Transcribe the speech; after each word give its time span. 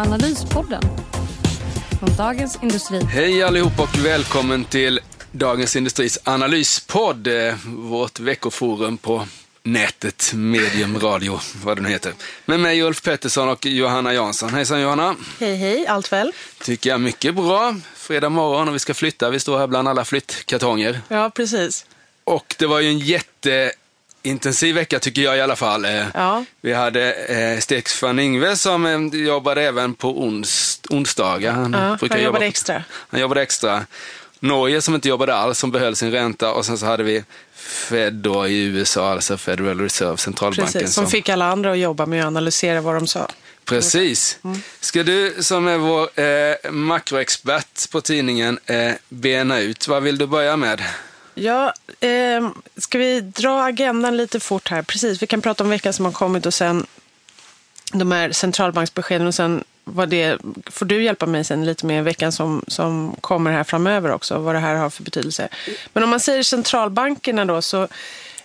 Analyspodden 0.00 0.82
från 1.98 2.16
Dagens 2.16 2.58
Industri. 2.62 3.04
Hej 3.04 3.42
allihop 3.42 3.80
och 3.80 3.98
välkommen 4.04 4.64
till 4.64 5.00
Dagens 5.32 5.76
Industris 5.76 6.18
analyspodd, 6.24 7.26
eh, 7.26 7.54
vårt 7.66 8.20
veckoforum 8.20 8.96
på 8.96 9.26
nätet, 9.62 10.32
medium, 10.34 10.98
radio, 10.98 11.40
vad 11.64 11.76
det 11.78 11.82
nu 11.82 11.88
heter. 11.88 12.12
Med 12.46 12.60
mig 12.60 12.82
Ulf 12.82 13.02
Pettersson 13.02 13.48
och 13.48 13.66
Johanna 13.66 14.14
Jansson. 14.14 14.54
Hejsan 14.54 14.80
Johanna! 14.80 15.16
Hej 15.40 15.56
hej, 15.56 15.86
allt 15.86 16.12
väl? 16.12 16.32
Tycker 16.62 16.90
jag 16.90 17.00
mycket 17.00 17.34
bra. 17.34 17.76
Fredag 17.94 18.28
morgon 18.28 18.68
och 18.68 18.74
vi 18.74 18.78
ska 18.78 18.94
flytta. 18.94 19.30
Vi 19.30 19.40
står 19.40 19.58
här 19.58 19.66
bland 19.66 19.88
alla 19.88 20.04
flyttkartonger. 20.04 21.00
Ja, 21.08 21.30
precis. 21.30 21.86
Och 22.24 22.54
det 22.58 22.66
var 22.66 22.80
ju 22.80 22.88
en 22.88 22.98
jätteintensiv 24.22 24.74
vecka 24.74 24.98
tycker 24.98 25.22
jag 25.22 25.36
i 25.36 25.40
alla 25.40 25.56
fall. 25.56 25.84
Eh, 25.84 26.04
Ja. 26.14 26.44
Vi 26.60 26.72
hade 26.72 27.12
eh, 27.12 27.58
Stefan 27.60 28.18
Ingve 28.18 28.56
som 28.56 28.86
eh, 28.86 29.20
jobbade 29.20 29.62
även 29.62 29.94
på 29.94 30.22
ons, 30.22 30.80
onsdagar. 30.90 31.52
Han, 31.52 31.72
Ja, 31.72 31.96
brukar 32.00 32.14
han 32.14 32.24
jobba 32.24 32.26
jobbade 32.26 32.44
på- 32.44 32.48
extra. 32.48 32.84
Han 33.10 33.20
jobbade 33.20 33.42
extra. 33.42 33.86
Norge 34.40 34.82
som 34.82 34.94
inte 34.94 35.08
jobbade 35.08 35.34
alls, 35.34 35.58
som 35.58 35.70
behöll 35.70 35.96
sin 35.96 36.10
ränta. 36.10 36.52
Och 36.52 36.66
sen 36.66 36.78
så 36.78 36.86
hade 36.86 37.02
vi 37.02 37.24
Fed 37.54 38.12
då 38.14 38.46
i 38.46 38.62
USA, 38.64 39.10
alltså 39.12 39.36
Federal 39.36 39.80
Reserve, 39.80 40.16
centralbanken. 40.16 40.72
Precis, 40.80 40.94
som 40.94 41.06
fick 41.06 41.28
alla 41.28 41.44
andra 41.44 41.72
att 41.72 41.78
jobba 41.78 42.06
med 42.06 42.20
att 42.20 42.26
analysera 42.26 42.80
vad 42.80 42.94
de 42.94 43.06
sa. 43.06 43.28
Precis. 43.64 44.38
Mm. 44.44 44.62
Ska 44.80 45.02
du 45.02 45.34
som 45.40 45.68
är 45.68 45.78
vår 45.78 46.20
eh, 46.20 46.70
makroexpert 46.72 47.90
på 47.90 48.00
tidningen 48.00 48.58
eh, 48.66 48.92
bena 49.08 49.60
ut, 49.60 49.88
vad 49.88 50.02
vill 50.02 50.18
du 50.18 50.26
börja 50.26 50.56
med? 50.56 50.82
Ja, 51.34 51.72
eh, 52.00 52.50
ska 52.76 52.98
vi 52.98 53.20
dra 53.20 53.64
agendan 53.64 54.16
lite 54.16 54.40
fort 54.40 54.68
här? 54.68 54.82
Precis, 54.82 55.22
vi 55.22 55.26
kan 55.26 55.42
prata 55.42 55.64
om 55.64 55.70
veckan 55.70 55.92
som 55.92 56.04
har 56.04 56.12
kommit 56.12 56.46
och 56.46 56.54
sen 56.54 56.86
de 57.92 58.12
här 58.12 58.32
centralbanksbeskeden 58.32 59.26
och 59.26 59.34
sen 59.34 59.64
vad 59.84 60.08
det, 60.08 60.38
får 60.66 60.86
du 60.86 61.02
hjälpa 61.02 61.26
mig 61.26 61.44
sen 61.44 61.64
lite 61.64 61.86
med 61.86 62.04
veckan 62.04 62.32
som, 62.32 62.64
som 62.68 63.16
kommer 63.20 63.52
här 63.52 63.64
framöver 63.64 64.10
också, 64.10 64.38
vad 64.38 64.54
det 64.54 64.58
här 64.58 64.74
har 64.74 64.90
för 64.90 65.02
betydelse. 65.02 65.48
Men 65.92 66.02
om 66.02 66.10
man 66.10 66.20
säger 66.20 66.42
centralbankerna 66.42 67.44
då 67.44 67.62
så, 67.62 67.88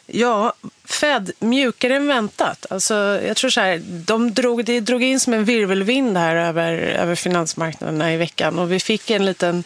ja, 0.05 0.53
Fed 0.85 1.31
mjukare 1.39 1.95
än 1.95 2.07
väntat. 2.07 2.65
Alltså, 2.69 2.93
jag 3.27 3.37
tror 3.37 3.49
så 3.49 3.61
här, 3.61 3.81
de 3.85 4.33
drog, 4.33 4.65
det 4.65 4.79
drog 4.79 5.03
in 5.03 5.19
som 5.19 5.33
en 5.33 5.45
virvelvind 5.45 6.17
här 6.17 6.35
över, 6.35 6.73
över 6.73 7.15
finansmarknaderna 7.15 8.13
i 8.13 8.17
veckan 8.17 8.59
och 8.59 8.71
vi 8.71 8.79
fick 8.79 9.09
en 9.09 9.25
liten 9.25 9.63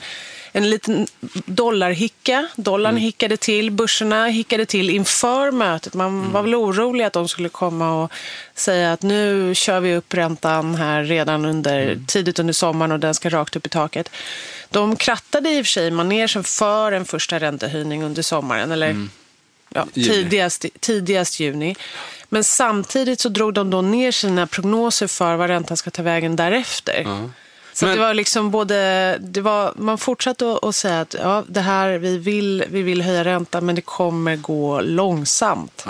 en 0.52 0.69
liten 0.69 1.08
dollarhicka. 1.45 2.47
Dollarn 2.55 2.97
hickade 2.97 3.38
till, 3.38 3.72
börserna 3.72 4.28
hickade 4.28 4.66
till 4.66 4.89
inför 4.89 5.52
mötet. 5.52 5.94
Man 5.94 6.31
var 6.31 6.42
väl 6.42 6.55
orolig 6.55 7.05
att 7.05 7.14
de 7.14 7.28
skulle 7.28 7.50
komma 7.50 8.03
och 8.03 8.11
säga 8.55 8.94
att 8.94 9.02
nu 9.02 9.55
kör 9.55 9.80
vi 9.80 9.95
upp 9.95 10.14
räntan 10.14 10.75
här 10.75 11.03
redan 11.03 11.45
under, 11.45 12.00
tidigt 12.08 12.39
under 12.39 12.53
sommaren 12.53 12.92
och 12.92 13.00
den 13.00 13.14
ska 13.14 13.30
rakt 13.30 13.55
upp 13.55 13.66
i 13.66 13.70
taket. 13.70 14.11
De 14.70 14.95
krattade 14.95 15.50
i 15.50 15.61
och 15.61 15.66
för 15.66 15.70
sig 15.72 15.92
manegen 15.92 16.44
för 16.44 16.92
en 16.92 17.05
första 17.05 17.39
räntehöjning 17.39 18.04
under 18.04 18.21
sommaren, 18.21 18.71
eller 18.71 19.08
ja, 19.70 19.88
Juni. 19.93 20.09
tidigast, 20.09 20.65
tidigast 20.80 21.39
juni. 21.39 21.76
Men 22.30 22.43
samtidigt 22.43 23.20
så 23.20 23.30
drog 23.30 23.54
de 23.54 23.70
då 23.70 23.82
ner 23.82 24.11
sina 24.11 24.48
prognoser 24.48 25.08
för 25.08 25.36
vad 25.36 25.49
räntan 25.49 25.77
ska 25.77 25.89
ta 25.92 26.04
vägen 26.04 26.36
därefter. 26.36 27.30
Så 27.79 27.85
Men- 27.85 27.95
det 27.97 28.01
var 28.03 28.13
liksom 28.13 28.51
både, 28.51 29.17
det 29.21 29.41
var, 29.41 29.73
man 29.75 29.97
fortsatte 29.97 30.51
att, 30.51 30.63
att 30.63 30.75
säga 30.75 31.01
att 31.01 31.15
ja, 31.19 31.43
det 31.47 31.61
här, 31.61 31.97
vi 31.97 32.17
vill, 32.17 32.63
vi 32.69 32.81
vill 32.81 33.01
höja 33.01 33.23
räntan 33.25 33.65
men 33.65 33.75
det 33.75 33.81
kommer 33.81 34.35
gå 34.35 34.81
långsamt. 34.81 35.85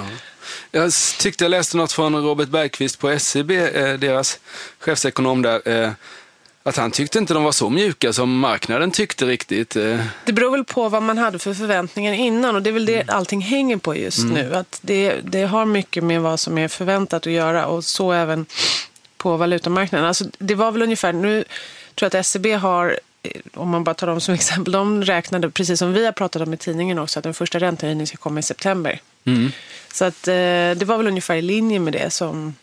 Jag 0.71 0.85
s- 0.87 1.15
tyckte 1.19 1.43
jag 1.43 1.49
läste 1.51 1.77
något 1.77 1.91
från 1.91 2.15
Robert 2.23 2.49
Bergqvist 2.49 2.99
på 2.99 3.09
SEB, 3.19 3.51
eh, 3.51 3.93
deras 3.93 4.39
chefsekonom 4.79 5.41
där, 5.41 5.83
eh, 5.83 5.91
att 6.63 6.77
han 6.77 6.91
tyckte 6.91 7.17
inte 7.17 7.33
de 7.33 7.43
var 7.43 7.51
så 7.51 7.69
mjuka 7.69 8.13
som 8.13 8.39
marknaden 8.39 8.91
tyckte 8.91 9.25
riktigt. 9.25 9.75
Eh, 9.75 9.99
Det 10.25 10.33
beror 10.33 10.51
väl 10.51 10.63
på 10.65 10.89
vad 10.89 11.03
man 11.03 11.17
hade 11.17 11.39
för 11.39 11.53
förväntningar 11.53 12.13
innan 12.13 12.55
och 12.55 12.61
det 12.61 12.69
är 12.69 12.71
väl 12.73 12.85
det 12.85 13.09
allting 13.09 13.41
hänger 13.41 13.77
på 13.77 13.95
just 13.95 14.25
nu. 14.25 14.55
Att 14.55 14.79
det, 14.81 15.15
det 15.23 15.43
har 15.43 15.65
mycket 15.65 16.03
med 16.03 16.21
vad 16.21 16.39
som 16.39 16.57
är 16.57 16.67
förväntat 16.67 17.27
att 17.27 17.33
göra 17.33 17.65
och 17.65 17.83
så 17.83 18.11
även 18.11 18.45
på 19.17 19.37
valutamarknaden. 19.37 20.07
Alltså, 20.07 20.25
det 20.37 20.55
var 20.55 20.71
väl 20.71 20.81
ungefär, 20.81 21.13
nu 21.13 21.43
tror 21.99 22.07
att 22.07 22.25
SEB 22.25 22.45
har, 22.45 22.99
eh, 23.23 23.41
om 23.53 23.69
man 23.69 23.83
bara 23.83 23.95
tar 23.95 24.07
dem 24.07 24.21
som 24.21 24.33
exempel, 24.39 24.71
de 24.71 25.03
räknade, 25.03 25.49
precis 25.49 25.79
som 25.79 25.93
vi 25.93 26.05
har 26.05 26.11
pratat 26.11 26.41
om 26.41 26.53
i 26.53 26.57
tidningen 26.57 26.99
också, 26.99 27.19
att 27.19 27.23
den 27.23 27.33
första 27.33 27.59
räntehöjningen 27.59 28.07
ska 28.07 28.17
komma 28.17 28.39
i 28.39 28.43
september. 28.43 28.99
Så 29.93 30.05
att, 30.05 30.27
eh, 30.27 30.33
det 30.77 30.83
var 30.85 30.97
väl 30.97 31.07
ungefär 31.07 31.35
i 31.35 31.41
linje 31.41 31.79
med 31.79 31.93
det 31.93 32.09
som, 32.09 32.55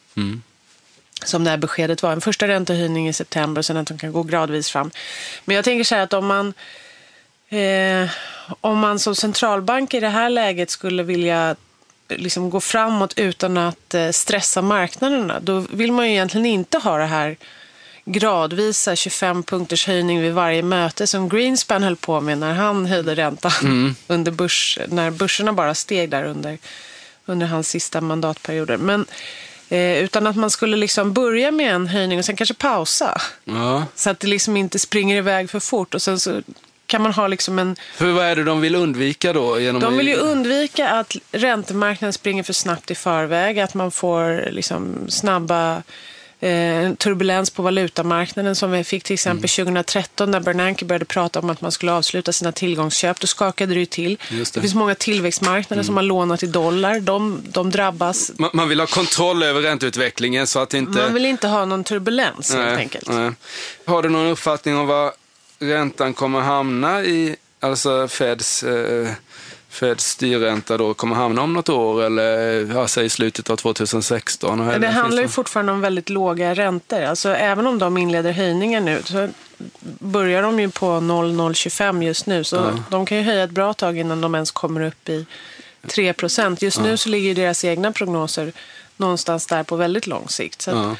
som 1.24 1.44
det 1.44 1.50
här 1.50 1.56
beskedet 1.56 2.02
var. 2.02 2.12
En 2.12 2.20
första 2.20 2.48
räntehöjning 2.48 3.08
i 3.08 3.12
september 3.12 3.58
och 3.58 3.66
sen 3.66 3.76
att 3.76 3.86
de 3.86 3.98
kan 3.98 4.12
gå 4.12 4.22
gradvis 4.22 4.70
fram. 4.70 4.90
Men 5.44 5.56
jag 5.56 5.64
tänker 5.64 5.84
så 5.84 5.94
här 5.94 6.02
att 6.02 6.12
om 6.12 6.26
man, 6.26 6.54
eh, 7.48 8.10
om 8.60 8.78
man 8.78 8.98
som 8.98 9.14
centralbank 9.14 9.94
i 9.94 10.00
det 10.00 10.08
här 10.08 10.30
läget 10.30 10.70
skulle 10.70 11.02
vilja 11.02 11.56
liksom 12.08 12.50
gå 12.50 12.60
framåt 12.60 13.18
utan 13.18 13.58
att 13.58 13.94
eh, 13.94 14.10
stressa 14.10 14.62
marknaderna, 14.62 15.40
då 15.40 15.60
vill 15.70 15.92
man 15.92 16.06
ju 16.06 16.12
egentligen 16.12 16.46
inte 16.46 16.78
ha 16.78 16.98
det 16.98 17.06
här 17.06 17.36
gradvisa 18.06 18.96
25 18.96 19.42
punkters 19.42 19.86
höjning 19.86 20.20
vid 20.20 20.32
varje 20.32 20.62
möte 20.62 21.06
som 21.06 21.28
Greenspan 21.28 21.82
höll 21.82 21.96
på 21.96 22.20
med 22.20 22.38
när 22.38 22.54
han 22.54 22.86
höjde 22.86 23.14
räntan 23.14 23.94
under 24.06 24.32
börs, 24.32 24.78
när 24.88 25.10
börserna 25.10 25.52
bara 25.52 25.74
steg 25.74 26.10
där 26.10 26.24
under, 26.24 26.58
under 27.26 27.46
hans 27.46 27.68
sista 27.68 28.00
mandatperioder. 28.00 28.76
Men 28.76 29.06
eh, 29.68 29.98
utan 29.98 30.26
att 30.26 30.36
man 30.36 30.50
skulle 30.50 30.76
liksom 30.76 31.12
börja 31.12 31.50
med 31.50 31.74
en 31.74 31.86
höjning 31.86 32.18
och 32.18 32.24
sen 32.24 32.36
kanske 32.36 32.54
pausa. 32.54 33.20
ja. 33.44 33.86
Så 33.94 34.10
att 34.10 34.20
det 34.20 34.26
liksom 34.26 34.56
inte 34.56 34.78
springer 34.78 35.16
iväg 35.16 35.50
för 35.50 35.60
fort 35.60 35.94
och 35.94 36.02
sen 36.02 36.20
så 36.20 36.42
kan 36.86 37.02
man 37.02 37.12
ha 37.12 37.28
liksom 37.28 37.58
en 37.58 37.76
För 37.94 38.12
vad 38.12 38.24
är 38.24 38.36
det 38.36 38.44
de 38.44 38.60
vill 38.60 38.74
undvika 38.74 39.32
då? 39.32 39.60
Genom 39.60 39.80
de 39.80 39.96
vill 39.96 40.08
ju 40.08 40.16
undvika 40.16 40.90
att 40.90 41.16
räntemarknaden 41.32 42.12
springer 42.12 42.42
för 42.42 42.52
snabbt 42.52 42.90
i 42.90 42.94
förväg, 42.94 43.58
att 43.58 43.74
man 43.74 43.90
får 43.90 44.50
liksom 44.50 45.06
snabba 45.08 45.82
turbulens 46.98 47.50
på 47.50 47.62
valutamarknaden 47.62 48.56
som 48.56 48.70
vi 48.70 48.84
fick 48.84 49.04
till 49.04 49.14
exempel 49.14 49.50
2013 49.50 50.30
när 50.30 50.40
Bernanke 50.40 50.84
började 50.84 51.04
prata 51.04 51.38
om 51.38 51.50
att 51.50 51.60
man 51.60 51.72
skulle 51.72 51.92
avsluta 51.92 52.32
sina 52.32 52.52
tillgångsköp. 52.52 53.20
Då 53.20 53.26
skakade 53.26 53.74
det 53.74 53.80
ju 53.80 53.86
till. 53.86 54.18
Det. 54.30 54.54
det. 54.54 54.60
finns 54.60 54.74
många 54.74 54.94
tillväxtmarknader 54.94 55.82
som 55.82 55.96
har 55.96 56.02
lånat 56.02 56.42
i 56.42 56.46
dollar. 56.46 57.00
De, 57.00 57.42
de 57.48 57.70
drabbas. 57.70 58.32
Man, 58.38 58.50
man 58.52 58.68
vill 58.68 58.80
ha 58.80 58.86
kontroll 58.86 59.42
över 59.42 59.60
ränteutvecklingen 59.60 60.46
så 60.46 60.58
att 60.58 60.74
inte... 60.74 60.98
Man 60.98 61.14
vill 61.14 61.26
inte 61.26 61.48
ha 61.48 61.64
någon 61.64 61.84
turbulens 61.84 62.54
helt 62.54 62.66
Nej, 62.66 62.76
enkelt. 62.76 63.08
nej. 63.08 63.32
Har 63.84 64.02
du 64.02 64.08
någon 64.08 64.26
uppfattning 64.26 64.76
om 64.76 64.86
var 64.86 65.12
räntan 65.58 66.14
kommer 66.14 66.40
hamna 66.40 67.02
i, 67.04 67.36
alltså 67.60 68.08
Feds, 68.08 68.62
eh, 68.62 69.08
Feds 69.76 70.04
styrränta 70.10 70.76
då 70.76 70.94
kommer 70.94 71.16
hamna 71.16 71.42
om 71.42 71.52
något 71.52 71.68
år 71.68 72.02
eller 72.02 72.26
ja, 72.74 72.88
säg 72.88 73.04
i 73.06 73.08
slutet 73.08 73.50
av 73.50 73.56
2016? 73.56 74.60
Och 74.60 74.66
Men 74.66 74.80
det 74.80 74.88
handlar 74.88 75.22
ju 75.22 75.28
fortfarande 75.28 75.72
om 75.72 75.80
väldigt 75.80 76.08
låga 76.10 76.54
räntor. 76.54 77.02
Alltså, 77.02 77.28
även 77.28 77.66
om 77.66 77.78
de 77.78 77.96
inleder 77.96 78.32
höjningar 78.32 78.80
nu 78.80 79.02
så 79.04 79.28
börjar 79.98 80.42
de 80.42 80.60
ju 80.60 80.70
på 80.70 81.00
0,025 81.00 82.02
just 82.02 82.26
nu. 82.26 82.44
Så 82.44 82.78
de 82.90 83.06
kan 83.06 83.18
ju 83.18 83.24
höja 83.24 83.44
ett 83.44 83.50
bra 83.50 83.74
tag 83.74 83.98
innan 83.98 84.20
de 84.20 84.34
ens 84.34 84.50
kommer 84.50 84.80
upp 84.80 85.08
i 85.08 85.26
3 85.86 86.12
procent. 86.12 86.62
Just 86.62 86.80
nu 86.80 86.96
så 86.96 87.08
ligger 87.08 87.28
ju 87.28 87.34
deras 87.34 87.64
egna 87.64 87.92
prognoser 87.92 88.52
någonstans 88.96 89.46
där 89.46 89.62
på 89.62 89.76
väldigt 89.76 90.06
lång 90.06 90.28
sikt. 90.28 90.62
Så 90.62 90.70
Ja. 90.70 90.96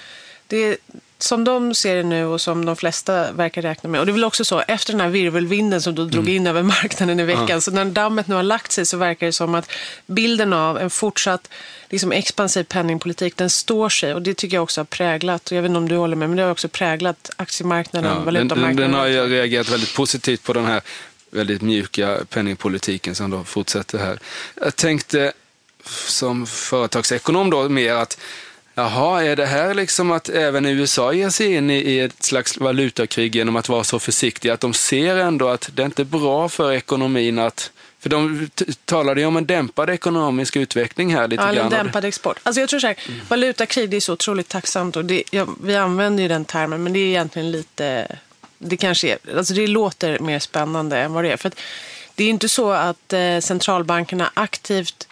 det, 0.46 0.76
som 1.18 1.44
de 1.44 1.74
ser 1.74 1.96
det 1.96 2.02
nu 2.02 2.24
och 2.24 2.40
som 2.40 2.64
de 2.64 2.76
flesta 2.76 3.32
verkar 3.32 3.62
räkna 3.62 3.90
med. 3.90 4.00
Och 4.00 4.06
det 4.06 4.10
är 4.10 4.14
väl 4.14 4.24
också 4.24 4.44
så, 4.44 4.60
efter 4.60 4.92
den 4.92 5.00
här 5.00 5.08
virvelvinden 5.08 5.82
som 5.82 5.94
då 5.94 6.04
drog 6.04 6.24
Mm. 6.24 6.36
in 6.36 6.46
över 6.46 6.62
marknaden 6.62 7.20
i 7.20 7.24
veckan, 7.24 7.60
så 7.60 7.70
när 7.70 7.84
dammet 7.84 8.28
nu 8.28 8.34
har 8.34 8.42
lagt 8.42 8.72
sig 8.72 8.86
så 8.86 8.96
verkar 8.96 9.26
det 9.26 9.32
som 9.32 9.54
att 9.54 9.70
bilden 10.06 10.52
av 10.52 10.78
en 10.78 10.90
fortsatt 10.90 11.48
liksom, 11.90 12.12
expansiv 12.12 12.64
penningpolitik, 12.64 13.36
den 13.36 13.50
står 13.50 13.88
sig. 13.88 14.14
Och 14.14 14.22
det 14.22 14.34
tycker 14.34 14.56
jag 14.56 14.62
också 14.62 14.80
har 14.80 14.84
präglat, 14.86 15.50
och 15.50 15.56
jag 15.56 15.62
vet 15.62 15.68
inte 15.68 15.78
om 15.78 15.88
du 15.88 15.96
håller 15.96 16.16
med, 16.16 16.28
men 16.28 16.36
det 16.36 16.42
har 16.42 16.50
också 16.50 16.68
präglat 16.68 17.30
aktiemarknaden, 17.36 18.04
Ja, 18.10 18.14
den, 18.14 18.24
den, 18.24 18.34
valutamarknaden. 18.34 18.90
den 18.90 19.00
har 19.00 19.06
ju 19.06 19.26
reagerat 19.28 19.68
väldigt 19.68 19.94
positivt 19.94 20.42
på 20.42 20.52
den 20.52 20.64
här 20.64 20.80
väldigt 21.30 21.62
mjuka 21.62 22.18
penningpolitiken 22.30 23.14
som 23.14 23.30
då 23.30 23.44
fortsätter 23.44 23.98
här. 23.98 24.18
Jag 24.54 24.76
tänkte 24.76 25.32
som 26.08 26.46
företagsekonom 26.46 27.50
då 27.50 27.68
mer 27.68 27.92
att 27.94 28.18
Jaha, 28.78 29.22
är 29.24 29.36
det 29.36 29.46
här 29.46 29.74
liksom 29.74 30.10
att 30.10 30.28
även 30.28 30.66
USA 30.66 31.12
ger 31.12 31.30
sig 31.30 31.54
in 31.54 31.70
i, 31.70 31.98
ett 31.98 32.22
slags 32.24 32.58
valutakrig 32.58 33.36
genom 33.36 33.56
att 33.56 33.68
vara 33.68 33.84
så 33.84 33.98
försiktiga? 33.98 34.54
Att 34.54 34.60
de 34.60 34.74
ser 34.74 35.16
ändå 35.16 35.48
att 35.48 35.70
det 35.74 35.82
inte 35.82 36.02
är 36.02 36.04
bra 36.04 36.48
för 36.48 36.72
ekonomin 36.72 37.38
att 37.38 37.70
för 37.98 38.10
de 38.10 38.50
talade 38.84 39.20
ju 39.20 39.26
om 39.26 39.36
en 39.36 39.46
dämpad 39.46 39.90
ekonomisk 39.90 40.56
utveckling 40.56 41.14
här 41.14 41.28
lite 41.28 41.42
Ja, 41.42 41.52
grann. 41.52 41.70
dämpad 41.70 42.04
export. 42.04 42.36
Alltså 42.42 42.60
jag 42.60 42.68
tror 42.68 42.80
så 42.80 42.86
här, 42.86 42.96
Mm. 43.08 43.20
valutakrig 43.28 43.90
det 43.90 43.96
är 43.96 44.00
så 44.00 44.12
otroligt 44.12 44.48
tacksamt 44.48 44.96
och 44.96 45.04
det, 45.04 45.22
ja, 45.30 45.46
vi 45.62 45.76
använder 45.76 46.22
ju 46.22 46.28
den 46.28 46.44
termen 46.44 46.82
men 46.82 46.92
det 46.92 46.98
är 46.98 47.06
egentligen 47.06 47.50
lite, 47.50 48.16
det 48.58 48.76
kanske 48.76 49.08
är, 49.08 49.36
alltså 49.38 49.54
det 49.54 49.66
låter 49.66 50.18
mer 50.18 50.38
spännande 50.38 50.98
än 50.98 51.12
vad 51.12 51.24
det 51.24 51.32
är. 51.32 51.36
För 51.36 51.50
det 52.14 52.22
är 52.22 52.26
ju 52.26 52.32
inte 52.32 52.48
så 52.48 52.70
att 52.70 53.12
eh, 53.12 53.38
centralbankerna 53.40 54.30
aktivt 54.34 55.05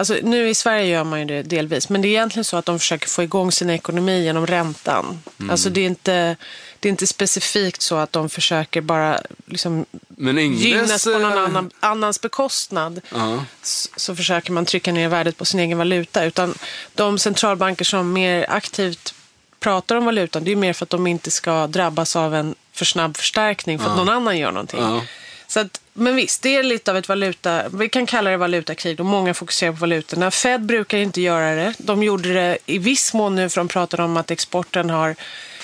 Alltså, 0.00 0.16
nu 0.22 0.48
i 0.48 0.54
Sverige 0.54 0.86
gör 0.86 1.04
man 1.04 1.18
ju 1.18 1.24
det 1.24 1.42
delvis, 1.42 1.88
men 1.88 2.02
det 2.02 2.08
är 2.08 2.10
egentligen 2.10 2.44
så 2.44 2.56
att 2.56 2.66
de 2.66 2.78
försöker 2.78 3.08
få 3.08 3.22
igång 3.22 3.52
sin 3.52 3.70
ekonomi 3.70 4.24
genom 4.24 4.46
räntan. 4.46 5.22
Mm. 5.40 5.50
Alltså, 5.50 5.70
det, 5.70 5.80
är 5.80 5.86
inte, 5.86 6.36
det 6.80 6.88
är 6.88 6.90
inte 6.90 7.06
specifikt 7.06 7.82
så 7.82 7.96
att 7.96 8.12
de 8.12 8.28
försöker 8.30 8.80
bara 8.80 9.20
liksom, 9.46 9.86
Men 10.08 10.38
Ingves... 10.38 10.62
gynnas 10.62 11.04
på 11.04 11.10
någon 11.10 11.32
eh, 11.32 11.38
annan, 11.44 11.70
annans 11.80 12.20
bekostnad 12.20 13.00
Ja. 13.14 13.44
s- 13.62 13.88
så 13.96 14.16
försöker 14.16 14.52
man 14.52 14.64
trycka 14.64 14.92
ner 14.92 15.08
värdet 15.08 15.36
på 15.36 15.44
sin 15.44 15.60
egen 15.60 15.78
valuta. 15.78 16.24
Utan 16.24 16.54
de 16.94 17.18
centralbanker 17.18 17.84
som 17.84 18.12
mer 18.12 18.46
aktivt 18.48 19.14
pratar 19.60 19.96
om 19.96 20.04
valutan, 20.04 20.44
det 20.44 20.52
är 20.52 20.56
mer 20.56 20.72
för 20.72 20.84
att 20.86 20.90
de 20.90 21.06
inte 21.06 21.30
ska 21.30 21.66
drabbas 21.66 22.16
av 22.16 22.34
en 22.34 22.54
för 22.72 22.84
snabb 22.84 23.16
förstärkning 23.16 23.78
för 23.78 23.90
att 23.90 23.96
någon 23.96 24.08
annan 24.08 24.38
gör 24.38 24.52
någonting. 24.52 24.80
Ja. 24.80 25.02
Så 25.48 25.60
att, 25.60 25.79
men 25.92 26.16
visst, 26.16 26.42
det 26.42 26.56
är 26.56 26.62
lite 26.62 26.90
av 26.90 26.96
ett 26.96 27.08
valuta, 27.08 27.68
vi 27.68 27.88
kan 27.88 28.06
kalla 28.06 28.30
det 28.30 28.36
valutakrig 28.36 29.00
och 29.00 29.06
många 29.06 29.34
fokuserar 29.34 29.72
på 29.72 29.78
valutorna. 29.78 30.30
Fed 30.30 30.62
brukar 30.62 30.98
inte 30.98 31.20
göra 31.20 31.54
det. 31.54 31.74
De 31.78 32.02
gjorde 32.02 32.32
det 32.32 32.58
i 32.66 32.78
viss 32.78 33.14
mån 33.14 33.36
nu 33.36 33.48
för 33.48 33.60
de 33.60 33.68
pratar 33.68 34.00
om 34.00 34.16
att 34.16 34.30
exporten 34.30 34.90
har, 34.90 35.16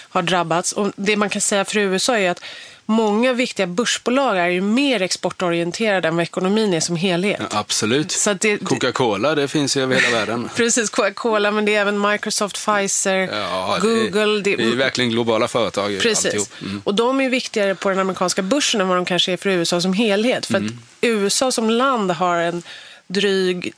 har 0.09 0.23
drabbats. 0.23 0.73
Och 0.73 0.93
det 0.97 1.17
man 1.17 1.31
kan 1.31 1.41
säga 1.41 1.65
för 1.65 1.79
USA 1.79 2.19
är 2.19 2.31
att 2.31 2.41
många 2.87 3.33
viktiga 3.33 3.67
börsbolag 3.67 4.39
är 4.39 4.47
ju 4.47 4.61
mer 4.61 5.03
exportorienterade 5.03 6.09
än 6.09 6.17
vad 6.17 6.23
ekonomin 6.23 6.75
är 6.75 6.81
som 6.81 6.97
helhet. 6.97 7.41
Ja, 7.51 7.59
absolut. 7.59 8.25
Det- 8.41 8.59
Coca-Cola, 8.59 9.35
det 9.35 9.49
finns 9.49 9.77
ju 9.77 9.83
över 9.83 9.97
hela 9.97 10.17
världen. 10.19 10.49
Precis, 10.57 10.91
Coca-Cola, 10.91 11.51
men 11.51 11.65
det 11.65 11.75
är 11.75 11.81
även 11.81 12.01
Microsoft, 12.11 12.55
Pfizer, 12.67 13.17
Ja, 13.33 13.79
Google. 13.83 14.41
Det, 14.43 14.57
det 14.57 14.65
är 14.65 14.77
verkligen 14.77 15.11
globala 15.11 15.49
företag. 15.49 15.99
Precis. 16.03 16.51
Mm. 16.63 16.83
Och 16.85 16.95
de 16.95 17.21
är 17.21 17.31
viktigare 17.31 17.75
på 17.75 17.89
den 17.89 17.99
amerikanska 17.99 18.43
börsen 18.43 18.81
än 18.81 18.89
vad 18.89 18.97
de 18.99 19.05
kanske 19.05 19.33
är 19.33 19.37
för 19.37 19.51
USA 19.51 19.81
som 19.81 19.93
helhet. 19.93 20.47
För 20.47 20.55
Mm. 20.57 20.67
att 20.67 20.85
USA 21.01 21.53
som 21.53 21.71
land 21.71 22.11
har 22.11 22.37
en 22.37 22.63
dryg, 23.07 23.73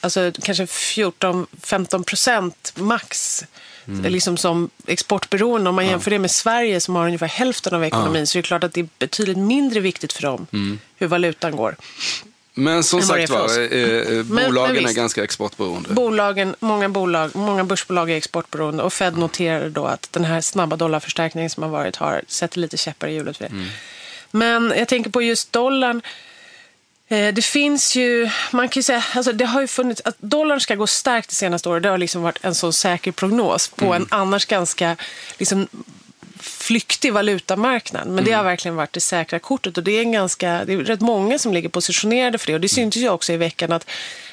alltså 0.00 0.32
kanske 0.42 0.64
14-15 0.64 2.04
procent 2.04 2.72
max. 2.76 3.44
Mm. 3.88 4.12
Liksom 4.12 4.36
som 4.36 4.70
exportberoende. 4.86 5.68
Om 5.70 5.76
man 5.76 5.86
jämför 5.86 6.10
det 6.10 6.18
med 6.18 6.30
Sverige 6.30 6.80
som 6.80 6.96
har 6.96 7.06
ungefär 7.06 7.26
hälften 7.26 7.74
av 7.74 7.84
ekonomin 7.84 8.26
så 8.26 8.38
är 8.38 8.42
det 8.42 8.46
klart 8.46 8.64
att 8.64 8.72
det 8.74 8.80
är 8.80 8.88
betydligt 8.98 9.38
mindre 9.38 9.80
viktigt 9.80 10.12
för 10.12 10.22
dem 10.22 10.46
Mm. 10.52 10.78
hur 10.96 11.06
valutan 11.06 11.56
går. 11.56 11.76
Men 12.56 12.84
som 12.84 13.02
sagt 13.02 13.30
var, 13.30 13.58
eh, 13.58 13.80
eh, 14.18 14.24
men 14.24 14.46
bolagen 14.46 14.86
är 14.86 14.92
ganska 14.92 15.24
exportberoende. 15.24 15.88
Bolagen, 15.88 16.54
många, 16.60 16.88
bolag, 16.88 17.36
många 17.36 17.64
börsbolag 17.64 18.10
är 18.10 18.16
exportberoende 18.16 18.82
och 18.82 18.92
Fed 18.92 19.18
noterade 19.18 19.70
då 19.70 19.86
att 19.86 20.08
den 20.12 20.24
här 20.24 20.40
snabba 20.40 20.76
dollarförstärkningen 20.76 21.50
som 21.50 21.62
har 21.62 21.70
varit 21.70 21.96
har 21.96 22.22
sätter 22.28 22.58
lite 22.58 22.76
käppar 22.76 23.08
i 23.08 23.14
hjulet 23.14 23.36
för 23.36 23.44
det. 23.44 23.66
Men 24.30 24.72
jag 24.76 24.88
tänker 24.88 25.10
på 25.10 25.22
just 25.22 25.52
dollarn. 25.52 26.02
Eh, 27.08 27.34
Det 27.34 27.44
finns 27.44 27.96
ju, 27.96 28.30
man 28.52 28.68
kan 28.68 28.80
ju 28.80 28.82
säga, 28.82 29.04
alltså 29.14 29.32
det 29.32 29.44
har 29.44 29.60
ju 29.60 29.66
funnits, 29.66 30.02
att 30.04 30.16
dollarn 30.18 30.60
ska 30.60 30.74
gå 30.74 30.86
starkt 30.86 31.28
det 31.28 31.34
senaste 31.34 31.68
året, 31.68 31.82
det 31.82 31.88
har 31.88 31.98
liksom 31.98 32.22
varit 32.22 32.44
en 32.44 32.54
sån 32.54 32.72
säker 32.72 33.12
prognos 33.12 33.68
på 33.68 33.94
en 33.94 34.06
annars 34.10 34.46
ganska 34.46 34.96
liksom, 35.38 35.68
flyktig 36.40 37.12
valutamarknad. 37.12 38.06
Men 38.08 38.24
det 38.24 38.32
har 38.32 38.44
verkligen 38.44 38.76
varit 38.76 38.92
det 38.92 39.00
säkra 39.00 39.38
kortet 39.38 39.78
och 39.78 39.84
det 39.84 39.92
är, 39.92 40.00
en 40.00 40.12
ganska, 40.12 40.64
det 40.64 40.72
är 40.72 40.78
rätt 40.78 41.00
många 41.00 41.38
som 41.38 41.52
ligger 41.52 41.68
positionerade 41.68 42.38
för 42.38 42.46
det. 42.46 42.54
Och 42.54 42.60
det 42.60 42.68
syntes 42.68 43.02
ju 43.02 43.08
också 43.08 43.32
i 43.32 43.36
veckan 43.36 43.72
att 43.72 43.90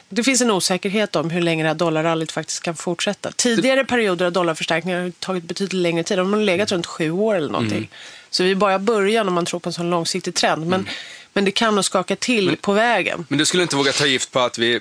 det 0.09 0.23
finns 0.23 0.41
en 0.41 0.51
osäkerhet 0.51 1.15
om 1.15 1.29
hur 1.29 1.41
länge 1.41 1.63
det 1.63 1.67
här 1.67 1.75
dollarrallyt 1.75 2.31
faktiskt 2.31 2.63
kan 2.63 2.75
fortsätta. 2.75 3.31
Tidigare 3.31 3.85
perioder 3.85 4.25
av 4.25 4.31
dollarförstärkningar 4.31 5.01
har 5.01 5.11
tagit 5.19 5.43
betydligt 5.43 5.73
längre 5.73 6.03
tid. 6.03 6.17
De 6.17 6.33
har 6.33 6.39
legat 6.39 6.71
runt 6.71 6.85
sju 6.85 7.11
år 7.11 7.35
eller 7.35 7.49
någonting. 7.49 7.89
Så 8.29 8.43
vi 8.43 8.51
är 8.51 8.55
bara 8.55 8.79
början 8.79 9.27
om 9.27 9.33
man 9.33 9.45
tror 9.45 9.59
på 9.59 9.69
en 9.69 9.73
sån 9.73 9.89
långsiktig 9.89 10.35
trend. 10.35 10.67
Men, 10.67 10.87
men 11.33 11.45
det 11.45 11.51
kan 11.51 11.75
nog 11.75 11.85
skaka 11.85 12.15
till 12.15 12.57
på 12.57 12.73
vägen. 12.73 13.25
Men 13.29 13.37
du 13.39 13.45
skulle 13.45 13.63
inte 13.63 13.75
våga 13.75 13.91
ta 13.91 14.05
gift 14.05 14.31
på 14.31 14.39
att 14.39 14.57
vi 14.57 14.79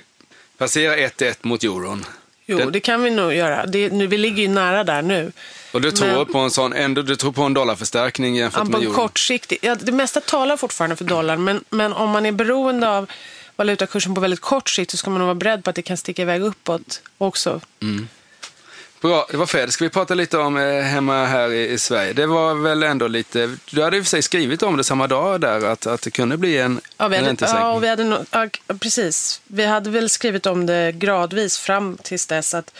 passerar 0.57 0.97
1-1 0.97 1.35
mot 1.41 1.63
euron? 1.63 2.05
Jo, 2.45 2.57
Den- 2.57 2.71
det 2.71 2.79
kan 2.79 3.03
vi 3.03 3.09
nog 3.09 3.33
göra. 3.33 3.65
Det, 3.65 3.89
nu, 3.89 4.07
vi 4.07 4.17
ligger 4.17 4.41
ju 4.43 4.47
nära 4.49 4.83
där 4.83 5.01
nu. 5.01 5.31
Och 5.71 5.81
du 5.81 5.91
tror 5.91 6.07
Men- 6.07 6.25
på 6.25 6.37
en 6.39 6.51
sån, 6.51 6.73
ändå, 6.73 7.01
du 7.01 7.15
tror 7.15 7.31
på 7.31 7.41
en 7.43 7.53
dollarförstärkning 7.53 8.35
jämfört 8.35 8.67
med 8.67 8.81
euron? 8.81 8.95
kortsiktig. 8.95 9.57
Ja, 9.61 9.75
det 9.75 9.91
mesta 9.91 10.21
talar 10.21 10.57
fortfarande 10.57 10.95
för 10.95 11.05
dollarn, 11.05 11.43
men, 11.43 11.63
men 11.69 11.93
om 11.93 12.09
man 12.09 12.25
är 12.25 12.31
beroende 12.31 12.89
av 12.89 13.09
valutakursen 13.55 14.15
på 14.15 14.21
väldigt 14.21 14.39
kort 14.39 14.69
sikt 14.69 14.91
så 14.91 14.97
ska 14.97 15.09
man 15.09 15.19
nog 15.19 15.25
vara 15.25 15.35
beredd 15.35 15.63
på 15.63 15.69
att 15.69 15.75
det 15.75 15.81
kan 15.81 15.97
sticka 15.97 16.21
iväg 16.21 16.41
uppåt 16.41 17.01
också. 17.17 17.61
Bra, 19.01 19.27
det 19.31 19.37
var 19.37 19.45
färdigt. 19.45 19.73
Ska 19.73 19.83
vi 19.83 19.89
prata 19.89 20.13
lite 20.13 20.37
om 20.37 20.57
eh, 20.57 20.81
hemma 20.81 21.25
här 21.25 21.51
i, 21.53 21.69
i 21.71 21.77
Sverige? 21.77 22.13
Det 22.13 22.25
var 22.25 22.53
väl 22.55 22.83
ändå 22.83 23.07
lite, 23.07 23.55
du 23.71 23.83
hade 23.83 23.97
i 23.97 23.99
och 23.99 24.05
för 24.05 24.09
sig 24.09 24.21
skrivit 24.21 24.63
om 24.63 24.77
det 24.77 24.83
samma 24.83 25.07
dag 25.07 25.41
där, 25.41 25.65
att, 25.65 25.87
att 25.87 26.01
det 26.01 26.11
kunde 26.11 26.37
bli 26.37 26.57
en, 26.57 26.81
Ja, 26.97 27.07
vi 27.07 27.15
en 27.15 27.19
hade, 27.21 27.29
räntesänkning. 27.29 27.65
ja, 27.67 27.71
och 27.73 27.83
vi 27.83 27.87
hade 27.87 28.03
nog- 28.03 28.25
ja, 28.31 28.47
precis. 28.79 29.41
Vi 29.47 29.65
hade 29.65 29.89
väl 29.89 30.09
skrivit 30.09 30.45
om 30.45 30.65
det 30.65 30.91
gradvis 30.91 31.57
fram 31.57 31.97
tills 32.03 32.25
dess 32.27 32.53
att 32.53 32.73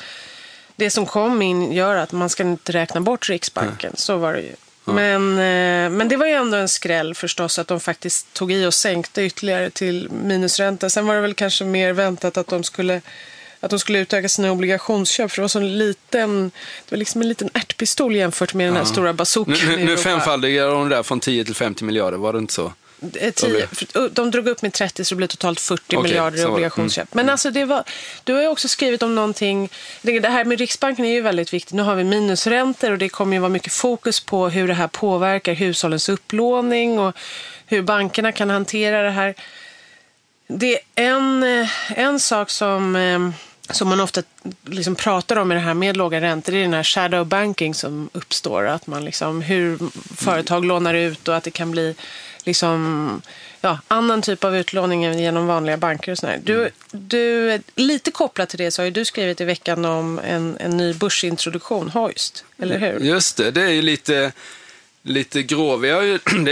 det 0.75 0.89
som 0.89 1.05
kom 1.05 1.41
in 1.41 1.71
gör 1.71 1.95
att 1.95 2.11
man 2.11 2.29
ska 2.29 2.43
inte 2.43 2.71
räkna 2.71 3.01
bort 3.01 3.29
Riksbanken. 3.29 3.93
Så 3.95 4.17
var 4.17 4.33
det 4.33 4.41
ju. 4.41 4.55
Men, 4.85 5.31
eh, 5.31 5.97
men 5.97 6.07
det 6.07 6.17
var 6.17 6.25
ju 6.25 6.33
ändå 6.33 6.57
en 6.57 6.69
skräll 6.69 7.15
förstås 7.15 7.59
att 7.59 7.67
de 7.67 7.79
faktiskt 7.79 8.33
tog 8.33 8.51
i 8.51 8.65
och 8.65 8.73
sänkte 8.73 9.21
ytterligare 9.21 9.69
till 9.69 10.09
minusränta. 10.11 10.89
Sen 10.89 11.05
var 11.07 11.15
det 11.15 11.21
väl 11.21 11.33
kanske 11.33 11.63
mer 11.65 11.93
väntat 11.93 12.37
att 12.37 12.47
de 12.47 12.63
skulle 12.63 13.01
att 13.63 13.69
de 13.69 13.79
skulle 13.79 13.99
utöka 13.99 14.29
sina 14.29 14.51
obligationsköp. 14.51 15.31
För 15.31 15.37
det 15.37 15.41
var 15.41 15.47
så 15.47 15.59
en 15.59 15.77
liten, 15.77 16.51
det 16.85 16.91
var 16.91 16.97
liksom 16.97 17.21
en 17.21 17.27
liten 17.29 17.49
ärtpistol 17.53 18.15
jämfört 18.15 18.53
med 18.53 18.67
den 18.67 18.75
här 18.75 18.85
stora 18.85 19.13
bazookan 19.13 19.55
Nu, 19.67 19.75
nu, 19.77 19.85
nu 19.85 19.97
femfaldigar 19.97 20.67
de 20.67 20.89
där 20.89 21.03
från 21.03 21.19
10 21.19 21.45
till 21.45 21.55
50 21.55 21.83
miljarder, 21.83 22.17
var 22.17 22.33
det 22.33 22.39
inte 22.39 22.53
så? 22.53 22.73
Eh, 23.15 23.31
tio, 23.33 23.67
för- 23.67 24.09
de 24.09 24.31
drog 24.31 24.47
upp 24.47 24.61
med 24.61 24.73
30 24.73 25.05
så 25.05 25.15
det 25.15 25.17
blev 25.17 25.27
totalt 25.27 25.59
40 25.59 25.83
Okej, 25.87 26.03
miljarder 26.03 26.37
i 26.37 26.41
det. 26.41 26.47
obligationsköp. 26.47 27.13
Men 27.13 27.29
alltså 27.29 27.51
det 27.51 27.65
var, 27.65 27.83
du 28.23 28.33
har 28.33 28.41
ju 28.41 28.47
också 28.47 28.67
skrivit 28.67 29.03
om 29.03 29.15
någonting, 29.15 29.69
det 30.01 30.19
det 30.19 30.29
här 30.29 30.45
med 30.45 30.59
Riksbanken 30.59 31.05
är 31.05 31.13
ju 31.13 31.21
väldigt 31.21 31.53
viktigt. 31.53 31.73
Nu 31.73 31.81
har 31.83 31.95
vi 31.95 32.03
minusräntor 32.03 32.91
och 32.91 32.97
det 32.97 33.09
kommer 33.09 33.33
ju 33.35 33.39
vara 33.39 33.49
mycket 33.49 33.73
fokus 33.73 34.19
på 34.19 34.49
hur 34.49 34.67
det 34.67 34.73
här 34.73 34.87
påverkar 34.87 35.53
hushållens 35.53 36.09
upplåning 36.09 36.99
och 36.99 37.15
hur 37.65 37.81
bankerna 37.81 38.31
kan 38.31 38.49
hantera 38.49 39.01
det 39.01 39.11
här. 39.11 39.35
Det 40.47 40.73
är 40.75 40.79
en, 40.95 41.43
eh, 41.43 41.67
en 41.99 42.19
sak 42.19 42.49
som, 42.49 42.95
eh, 42.95 43.19
som 43.73 43.89
man 43.89 43.99
ofta 43.99 44.23
liksom 44.65 44.95
pratar 44.95 45.35
om 45.35 45.51
i 45.51 45.55
det 45.55 45.61
här 45.61 45.73
med 45.73 45.97
låga 45.97 46.21
räntor. 46.21 46.51
Det 46.51 46.57
är 46.57 46.61
den 46.61 46.73
här 46.73 46.83
shadow 46.83 47.25
banking 47.25 47.73
som 47.73 48.09
uppstår. 48.13 48.67
Att 48.67 48.87
man 48.87 49.05
liksom, 49.05 49.41
hur 49.41 49.79
företag 50.15 50.65
lånar 50.65 50.93
ut 50.93 51.27
och 51.27 51.35
att 51.35 51.43
det 51.43 51.51
kan 51.51 51.71
bli 51.71 51.95
liksom, 52.43 53.21
ja, 53.61 53.79
annan 53.87 54.21
typ 54.21 54.43
av 54.43 54.57
utlåning 54.57 55.03
än 55.03 55.19
genom 55.19 55.47
vanliga 55.47 55.77
banker. 55.77 56.11
Och 56.11 56.17
sådär. 56.17 56.39
Du, 56.43 56.69
du, 56.91 57.59
lite 57.75 58.11
kopplat 58.11 58.49
till 58.49 58.59
det 58.59 58.71
så 58.71 58.81
har 58.81 58.85
ju 58.85 58.91
du 58.91 59.05
skrivit 59.05 59.41
i 59.41 59.45
veckan 59.45 59.85
om 59.85 60.19
en, 60.19 60.57
en 60.59 60.77
ny 60.77 60.93
börsintroduktion, 60.93 61.89
Hoist. 61.89 62.45
Eller 62.57 62.79
hur? 62.79 62.99
Just 62.99 63.37
det, 63.37 63.51
det 63.51 63.61
är 63.61 63.69
ju 63.69 63.81
lite, 63.81 64.31
lite 65.03 65.43
grå. 65.43 65.77
Det 65.81 65.87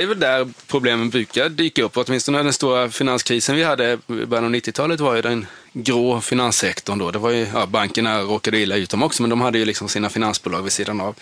är 0.02 0.06
väl 0.06 0.20
där 0.20 0.48
problemen 0.68 1.10
brukar 1.10 1.50
dyka 1.50 1.84
upp. 1.84 1.98
Åtminstone 1.98 2.44
den 2.44 2.54
stora 2.54 2.90
finanskrisen 2.90 3.56
vi 3.56 3.64
hade 3.64 3.94
i 3.94 4.26
början 4.26 4.46
av 4.46 4.52
90-talet 4.52 5.00
var 5.00 5.16
ju 5.16 5.22
den 5.22 5.46
grå 5.74 6.22
finanssektorn 6.22 7.00
då. 7.00 7.12
Det 7.12 7.20
var 7.20 7.30
ju, 7.30 7.48
ja, 7.54 7.66
bankerna 7.66 8.22
råkade 8.22 8.60
illa 8.60 8.76
ut 8.76 8.90
dem 8.90 9.04
också, 9.04 9.24
men 9.24 9.30
de 9.30 9.42
hade 9.42 9.60
ju 9.60 9.66
liksom 9.66 9.90
sina 9.90 10.10
finansbolag 10.10 10.62
vid 10.62 10.72
sidan 10.72 11.02
av. 11.02 11.16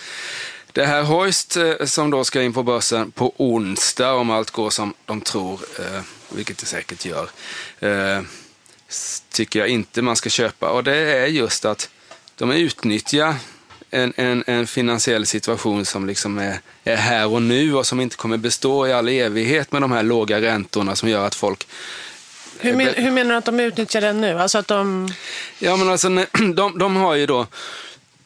Det 0.72 0.86
här 0.86 1.04
Hoist 1.04 1.58
eh, 1.58 1.86
som 1.86 2.10
då 2.10 2.24
ska 2.24 2.42
in 2.42 2.54
på 2.54 2.64
börsen 2.64 3.12
på 3.12 3.34
onsdag 3.38 4.14
om 4.14 4.30
allt 4.30 4.52
går 4.52 4.70
som 4.70 4.94
de 5.06 5.22
tror, 5.22 5.60
eh, 5.80 6.02
vilket 6.30 6.58
det 6.58 6.66
säkert 6.66 7.06
gör, 7.06 7.30
eh, 7.80 8.22
tycker 9.32 9.60
jag 9.60 9.68
inte 9.68 10.02
man 10.02 10.16
ska 10.16 10.30
köpa. 10.30 10.70
Och 10.70 10.84
det 10.84 10.96
är 10.96 11.28
just 11.28 11.66
att 11.66 11.90
de 12.36 12.52
utnyttjar 12.52 13.36
en, 13.92 14.14
en, 14.16 14.44
en 14.48 14.68
finansiell 14.68 15.26
situation 15.26 15.86
som 15.86 16.08
liksom 16.08 16.38
är, 16.38 16.60
är 16.84 16.96
här 16.96 17.28
och 17.28 17.42
nu 17.42 17.76
och 17.76 17.88
som 17.88 18.02
inte 18.02 18.16
kommer 18.16 18.38
bestå 18.38 18.88
i 18.88 18.94
all 18.94 19.08
evighet 19.08 19.72
med 19.72 19.82
de 19.82 19.92
här 19.92 20.04
låga 20.04 20.42
räntorna 20.42 20.96
som 20.96 21.10
gör 21.10 21.26
att 21.26 21.36
folk 21.36 21.68
Hur, 22.60 22.74
men, 22.74 22.88
hur 22.88 23.12
menar 23.12 23.32
du 23.32 23.38
att 23.38 23.46
de 23.46 23.60
utnyttjar 23.60 24.02
den 24.02 24.22
nu? 24.22 24.40
Alltså 24.40 24.58
att 24.58 24.68
de... 24.68 25.10
Ja, 25.60 25.76
men 25.76 25.90
alltså, 25.90 26.10
de, 26.56 26.80
de 26.80 26.96
har 26.96 27.16
ju 27.16 27.26
då 27.26 27.48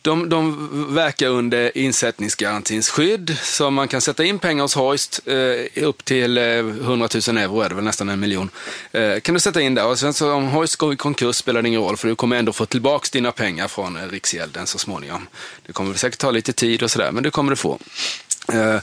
de, 0.01 0.29
de 0.29 0.95
verkar 0.95 1.27
under 1.27 1.77
insättningsgarantins 1.77 2.89
skydd, 2.89 3.37
så 3.43 3.69
man 3.69 3.87
kan 3.87 4.01
sätta 4.01 4.23
in 4.23 4.39
pengar 4.39 4.61
hos 4.61 4.75
Hoist 4.75 5.19
eh, 5.25 5.83
upp 5.83 6.05
till 6.05 6.37
eh, 6.37 6.43
100 6.43 7.09
000 7.27 7.37
euro, 7.37 7.61
är 7.61 7.69
det 7.69 7.75
väl 7.75 7.83
nästan 7.83 8.09
en 8.09 8.19
miljon. 8.19 8.49
Eh, 8.91 9.19
kan 9.19 9.33
du 9.33 9.39
sätta 9.39 9.61
in 9.61 9.75
där 9.75 9.85
och 9.85 9.99
sen 9.99 10.13
så 10.13 10.33
om 10.33 10.47
Hoist 10.47 10.75
går 10.75 10.93
i 10.93 10.95
konkurs 10.95 11.35
spelar 11.35 11.61
det 11.61 11.67
ingen 11.67 11.81
roll, 11.81 11.97
för 11.97 12.07
du 12.07 12.15
kommer 12.15 12.35
ändå 12.35 12.53
få 12.53 12.65
tillbaka 12.65 13.07
dina 13.11 13.31
pengar 13.31 13.67
från 13.67 13.97
eh, 13.97 14.07
Riksgälden 14.07 14.67
så 14.67 14.77
småningom. 14.77 15.27
Det 15.65 15.73
kommer 15.73 15.93
säkert 15.93 16.19
ta 16.19 16.31
lite 16.31 16.53
tid 16.53 16.83
och 16.83 16.91
sådär, 16.91 17.11
men 17.11 17.23
det 17.23 17.31
kommer 17.31 17.49
du 17.49 17.55
få. 17.55 17.79
Eh, 18.53 18.77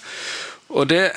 och 0.67 0.87
det, 0.87 1.13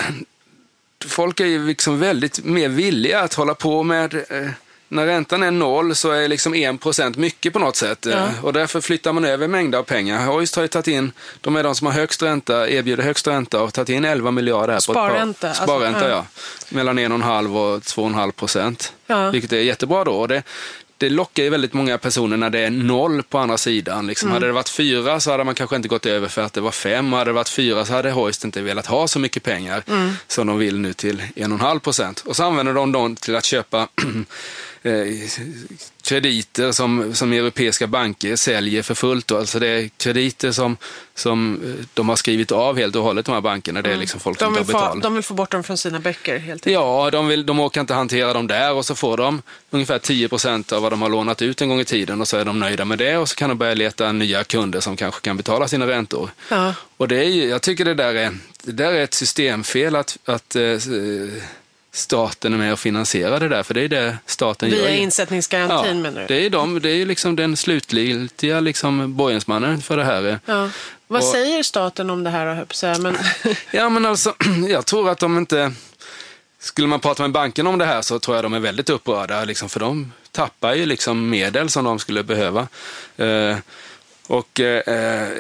folk 1.06 1.40
är 1.40 1.46
ju 1.46 1.68
liksom 1.68 2.00
väldigt 2.00 2.46
mer 2.46 2.70
villiga 2.70 3.20
att 3.20 3.34
hålla 3.34 3.56
på 3.56 3.84
med 3.84 4.14
eh, 4.14 4.50
när 4.92 5.06
räntan 5.06 5.44
är 5.44 5.52
noll 5.52 5.96
så 5.96 6.12
är 6.12 6.28
liksom 6.28 6.56
1% 6.56 7.18
mycket 7.18 7.54
på 7.54 7.60
något 7.60 7.76
sätt. 7.76 8.06
Ja. 8.10 8.12
Eh, 8.12 8.46
Och 8.46 8.54
därför 8.54 8.82
flyttar 8.82 9.14
man 9.14 9.26
över 9.26 9.48
mängder 9.48 9.78
av 9.80 9.84
pengar. 9.84 10.26
Hoist 10.26 10.56
har 10.56 10.62
ju 10.62 10.68
tagit 10.68 10.88
in, 10.88 11.12
de 11.42 11.56
är 11.56 11.64
de 11.64 11.76
som 11.76 11.88
har 11.88 11.94
högst 11.94 12.22
ränta, 12.24 12.70
erbjuder 12.70 13.04
högst 13.04 13.28
ränta 13.28 13.62
och 13.64 13.74
tagit 13.74 13.90
in 13.90 14.06
11 14.06 14.32
miljarder 14.32 14.74
här 14.74 14.80
på 14.88 14.94
Sparränta, 14.94 15.30
ett 15.34 15.42
par, 15.42 15.48
alltså, 15.50 15.64
Sparränta, 15.64 16.10
ja. 16.10 16.16
ja. 16.16 16.26
Mellan 16.70 17.00
1,5 17.00 17.56
och 17.76 17.80
2,5 17.82 18.32
procent. 18.32 18.94
Ja. 19.08 19.30
Vilket 19.30 19.52
är 19.54 19.58
jättebra 19.58 20.04
då. 20.04 20.12
Och 20.12 20.28
det, 20.28 20.44
det 20.98 21.10
lockar 21.10 21.44
ju 21.44 21.50
väldigt 21.50 21.74
många 21.74 21.98
personer 21.98 22.38
när 22.38 22.50
det 22.50 22.60
är 22.60 22.70
noll 22.70 23.24
på 23.24 23.38
andra 23.38 23.58
sidan. 23.58 24.08
Liksom, 24.08 24.28
Mm. 24.30 24.34
Hade 24.34 24.46
det 24.48 24.52
varit 24.54 24.70
fyra 24.70 25.20
så 25.20 25.32
hade 25.32 25.44
man 25.44 25.56
kanske 25.56 25.76
inte 25.76 25.88
gått 25.88 26.06
över 26.06 26.28
för 26.28 26.42
att 26.42 26.54
det 26.54 26.62
var 26.62 26.72
fem. 26.72 27.14
Hade 27.14 27.26
det 27.30 27.34
varit 27.34 27.50
fyra 27.50 27.86
så 27.86 27.94
hade 27.94 28.12
Hoist 28.12 28.44
inte 28.44 28.62
velat 28.62 28.86
ha 28.86 29.08
så 29.08 29.20
mycket 29.20 29.44
pengar 29.44 29.84
Mm. 29.88 30.12
som 30.28 30.48
de 30.48 30.58
vill 30.58 30.80
nu 30.80 30.94
till 30.94 31.22
1,5 31.36 31.80
procent. 31.80 32.24
Och 32.26 32.36
så 32.36 32.44
använder 32.44 32.74
de 32.74 32.92
dem 32.92 33.16
till 33.16 33.36
att 33.36 33.46
köpa 33.46 33.78
eh, 34.04 34.06
krediter 36.04 36.72
som, 36.72 37.16
som 37.16 37.34
europeiska 37.34 37.88
banker 37.88 38.36
säljer 38.36 38.84
för 38.84 38.96
fullt. 38.96 39.32
Alltså 39.32 39.60
det 39.60 39.68
är 39.68 39.90
krediter 39.98 40.52
som, 40.52 40.78
som 41.16 41.62
eh, 41.66 41.86
de 41.94 42.10
har 42.10 42.16
skrivit 42.16 42.52
av 42.52 42.78
helt 42.78 42.96
och 42.96 43.04
hållet, 43.04 43.26
de 43.26 43.32
här 43.32 43.42
bankerna. 43.42 43.82
Det 43.82 43.92
är 43.92 43.98
liksom 43.98 44.20
folk 44.20 44.42
Mm. 44.42 44.54
De 44.54 44.64
vill, 44.64 44.76
få, 44.76 44.96
de 44.96 45.14
vill 45.14 45.24
få 45.24 45.34
bort 45.34 45.52
dem 45.52 45.64
från 45.64 45.78
sina 45.78 46.00
böcker 46.00 46.38
helt 46.38 46.68
enkelt. 46.68 46.74
Ja, 46.74 47.10
de, 47.12 47.28
vill, 47.28 47.46
de 47.46 47.60
orkar 47.60 47.82
inte 47.82 47.94
hantera 47.94 48.34
dem 48.34 48.48
där 48.48 48.74
och 48.74 48.86
så 48.86 48.96
får 48.96 49.18
de 49.18 49.42
ungefär 49.70 50.00
10 50.00 50.30
procent 50.30 50.72
av 50.72 50.82
vad 50.82 50.92
de 50.92 51.02
har 51.02 51.10
lånat 51.10 51.42
ut 51.42 51.62
en 51.62 51.70
gång 51.70 51.80
i 51.80 51.86
tiden 51.86 52.22
och 52.22 52.28
så 52.28 52.38
är 52.38 52.46
de 52.46 52.60
nöjda 52.60 52.86
med 52.86 52.98
det 52.98 53.18
och 53.18 53.30
så 53.30 53.36
kan 53.36 53.50
de 53.50 53.58
börja 53.58 53.74
leta 53.74 54.12
nya 54.12 54.44
kunder 54.44 54.80
som 54.80 54.98
kanske 54.98 55.22
kan 55.22 55.38
betala 55.38 55.68
sina 55.68 55.88
räntor. 55.88 56.30
Ja. 56.50 56.74
Och 56.98 57.08
det 57.08 57.26
är, 57.26 57.50
jag 57.50 57.62
tycker 57.62 57.86
det 57.86 57.94
där 57.94 58.16
är, 58.16 58.38
det 58.64 58.72
där 58.72 58.94
är 58.94 59.04
ett 59.04 59.14
systemfel 59.14 59.96
att, 59.96 60.18
att 60.26 60.56
eh, 60.56 60.62
staten 61.92 62.54
är 62.54 62.58
med 62.58 62.74
och 62.74 62.80
finansierar 62.80 63.40
det 63.40 63.48
där, 63.50 63.64
för 63.64 63.74
det 63.74 63.82
är 63.82 63.88
det 63.88 64.18
staten 64.26 64.70
gör. 64.70 64.78
Via 64.78 64.96
insättningsgarantin 64.96 66.02
menar 66.02 66.22
du? 66.22 66.28
det 66.28 66.46
är, 66.46 66.50
de, 66.50 66.80
det 66.82 66.90
är 66.90 66.96
ju 66.96 67.06
liksom 67.06 67.36
den 67.36 67.58
slutgiltiga 67.58 68.60
liksom, 68.60 69.16
borgensmannen 69.16 69.82
för 69.82 69.98
det 69.98 70.04
här. 70.04 70.40
Ja. 70.46 70.70
Vad 71.08 71.22
Och- 71.22 71.28
säger 71.28 71.64
staten 71.64 72.10
om 72.10 72.24
det 72.24 72.30
här, 72.30 72.66
säga, 72.72 72.98
men 72.98 73.18
Ja, 73.72 73.90
men 73.90 74.06
alltså, 74.06 74.34
jag 74.70 74.86
tror 74.86 75.10
att 75.10 75.20
de 75.20 75.38
inte... 75.38 75.72
Skulle 76.60 76.88
man 76.88 77.00
prata 77.00 77.22
med 77.24 77.32
banken 77.32 77.68
om 77.68 77.78
det 77.78 77.86
här 77.86 78.02
så 78.02 78.20
tror 78.20 78.38
jag 78.38 78.46
de 78.46 78.54
är 78.54 78.60
väldigt 78.60 78.90
upprörda, 78.90 79.44
liksom, 79.46 79.70
för 79.70 79.80
de 79.80 80.12
tappar 80.32 80.74
ju 80.74 80.86
liksom 80.86 81.30
medel 81.30 81.70
som 81.70 81.84
de 81.86 82.00
skulle 82.00 82.24
behöva. 82.24 82.68
Eh, 83.18 83.58
och 84.28 84.60
eh, 84.60 84.84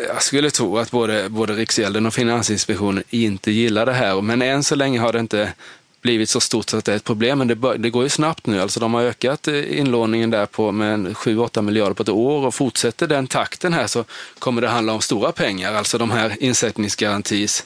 jag 0.08 0.24
skulle 0.24 0.50
tro 0.52 0.78
att 0.78 0.92
både, 0.92 1.30
både 1.30 1.54
Riksgälden 1.54 2.06
och 2.06 2.14
Finansinspektionen 2.14 3.04
inte 3.10 3.52
gillar 3.52 3.86
det 3.86 3.94
här, 3.94 4.22
men 4.22 4.42
än 4.42 4.64
så 4.64 4.76
länge 4.76 5.00
har 5.00 5.14
det 5.14 5.20
inte 5.20 5.54
blivit 6.02 6.30
så 6.30 6.40
stort 6.40 6.74
att 6.74 6.86
det 6.86 6.92
är 6.92 6.96
ett 6.96 7.04
problem, 7.04 7.38
men 7.38 7.48
det, 7.48 7.56
bör, 7.56 7.78
det 7.78 7.90
går 7.90 8.04
ju 8.04 8.10
snabbt 8.10 8.46
nu. 8.46 8.62
Alltså 8.62 8.80
de 8.80 8.94
har 8.94 9.02
ökat 9.02 9.48
eh, 9.48 9.80
inlåningen 9.80 10.30
där 10.30 10.46
på 10.46 10.72
med 10.72 10.94
en 10.94 11.14
7-8 11.16 11.62
miljarder 11.62 11.94
på 11.94 12.04
ett 12.04 12.10
år 12.10 12.46
och 12.46 12.56
fortsätter 12.56 13.08
den 13.08 13.28
takten 13.28 13.74
här 13.74 13.88
så 13.88 14.06
kommer 14.40 14.62
det 14.62 14.68
handla 14.68 14.94
om 14.94 15.02
stora 15.02 15.32
pengar. 15.32 15.74
Alltså 15.74 15.98
de 15.98 16.12
här 16.12 16.36
insättningsgarantis 16.40 17.66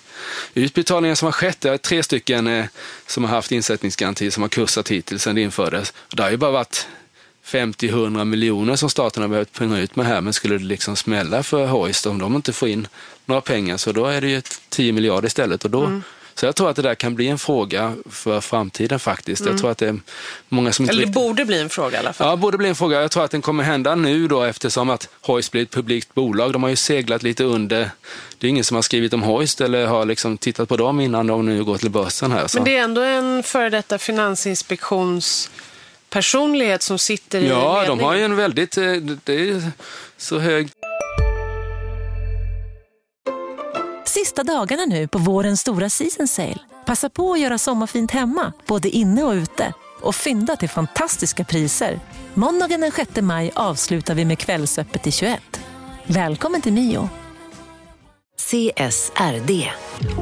utbetalningar 0.54 1.16
som 1.16 1.26
har 1.26 1.32
skett. 1.32 1.62
Det 1.62 1.70
är 1.70 1.78
tre 1.78 2.04
stycken 2.04 2.48
eh, 2.48 2.66
som 3.08 3.24
har 3.24 3.32
haft 3.32 3.52
insättningsgaranti 3.52 4.32
som 4.32 4.44
har 4.44 4.50
kursat 4.50 4.92
hittills 4.92 5.24
sedan 5.24 5.36
det 5.36 5.42
infördes. 5.42 5.94
Det 6.10 6.24
har 6.24 6.32
ju 6.32 6.38
bara 6.38 6.52
varit 6.52 6.88
50-100 7.46 8.26
miljoner 8.26 8.76
som 8.76 8.90
staten 8.90 9.22
har 9.22 9.30
behövt 9.30 9.54
punga 9.54 9.80
ut 9.80 9.96
med 9.96 10.06
här, 10.06 10.22
men 10.22 10.34
skulle 10.34 10.58
det 10.58 10.64
liksom 10.64 10.96
smälla 10.96 11.44
för 11.44 11.66
Hoist 11.66 12.06
om 12.06 12.20
de 12.20 12.36
inte 12.36 12.54
får 12.54 12.70
in 12.70 12.88
några 13.26 13.42
pengar 13.42 13.78
så 13.78 13.92
då 13.92 14.06
är 14.06 14.22
det 14.22 14.28
ju 14.28 14.42
10 14.70 14.92
miljarder 14.92 15.28
istället. 15.28 15.66
Och 15.66 15.72
då, 15.72 15.86
mm. 15.86 16.04
Så 16.40 16.46
jag 16.46 16.56
tror 16.56 16.70
att 16.70 16.76
det 16.76 16.82
där 16.82 16.96
kan 16.96 17.16
bli 17.16 17.28
en 17.28 17.38
fråga 17.38 17.94
för 18.10 18.42
framtiden 18.42 19.00
faktiskt. 19.00 19.46
Jag 19.46 19.58
tror 19.58 19.72
att 19.72 19.78
det 19.78 19.88
är 19.88 20.00
många 20.50 20.72
som 20.72 20.84
inte 20.86 20.92
eller 20.92 21.02
det 21.02 21.08
riktigt- 21.08 21.24
borde 21.24 21.46
bli 21.46 21.62
en 21.62 21.70
fråga 21.70 21.98
i 21.98 22.00
alla 22.00 22.14
fall. 22.14 22.28
Ja, 22.28 22.36
borde 22.36 22.58
bli 22.58 22.70
en 22.70 22.76
fråga. 22.76 23.02
Jag 23.02 23.12
tror 23.12 23.24
att 23.24 23.32
den 23.32 23.42
kommer 23.42 23.64
hända 23.64 23.96
nu 23.96 24.28
då 24.28 24.44
eftersom 24.44 24.90
att 24.90 25.08
Hoist 25.22 25.52
blir 25.52 25.62
ett 25.62 25.72
publikt 25.72 26.14
bolag. 26.16 26.54
De 26.54 26.64
har 26.64 26.70
ju 26.70 26.76
seglat 26.76 27.24
lite 27.24 27.44
under. 27.44 27.90
Det 28.38 28.48
är 28.48 28.50
ingen 28.50 28.64
som 28.64 28.76
har 28.76 28.82
skrivit 28.82 29.14
om 29.14 29.24
Hoist 29.24 29.62
eller 29.62 29.86
har 29.86 30.06
liksom 30.06 30.38
tittat 30.38 30.70
på 30.70 30.78
dem 30.78 31.00
innan 31.00 31.28
de 31.28 31.46
nu 31.46 31.64
går 31.64 31.78
till 31.78 31.90
börsen 31.90 32.32
här. 32.32 32.48
Så. 32.48 32.58
Men 32.58 32.66
det 32.66 32.78
är 32.78 32.84
ändå 32.84 33.02
en 33.02 33.44
före 33.44 33.70
detta 33.70 33.98
finansinspektionspersonlighet 33.98 36.82
som 36.82 37.00
sitter 37.00 37.40
i 37.42 37.48
Ja, 37.50 37.84
de 37.88 38.00
har 38.00 38.16
ju 38.16 38.24
en 38.24 38.36
väldigt, 38.36 38.78
eh, 38.78 38.84
det 39.24 39.50
är 39.50 39.72
så 40.18 40.40
hög 40.40 40.70
Sista 44.16 44.44
dagarna 44.44 44.86
nu 44.86 45.08
på 45.08 45.18
vårens 45.18 45.62
stora 45.62 45.90
season 45.90 46.28
sale. 46.28 46.58
Passa 46.86 47.10
på 47.10 47.34
att 47.34 47.40
göra 47.40 47.58
sommarfint 47.58 48.12
hemma, 48.12 48.54
både 48.68 48.90
inne 48.90 49.24
och 49.24 49.32
ute. 49.32 49.74
Och 50.02 50.16
fynda 50.16 50.56
till 50.56 50.70
fantastiska 50.70 51.44
priser. 51.44 52.00
Måndagen 52.34 52.82
den 52.82 52.92
6 52.92 53.22
maj 53.22 53.52
avslutar 53.56 54.16
vi 54.16 54.26
med 54.26 54.40
Kvällsöppet 54.40 55.08
i 55.08 55.12
21. 55.12 55.42
Välkommen 56.08 56.62
till 56.62 56.74
Mio. 56.74 57.10
CSRD. 58.38 59.72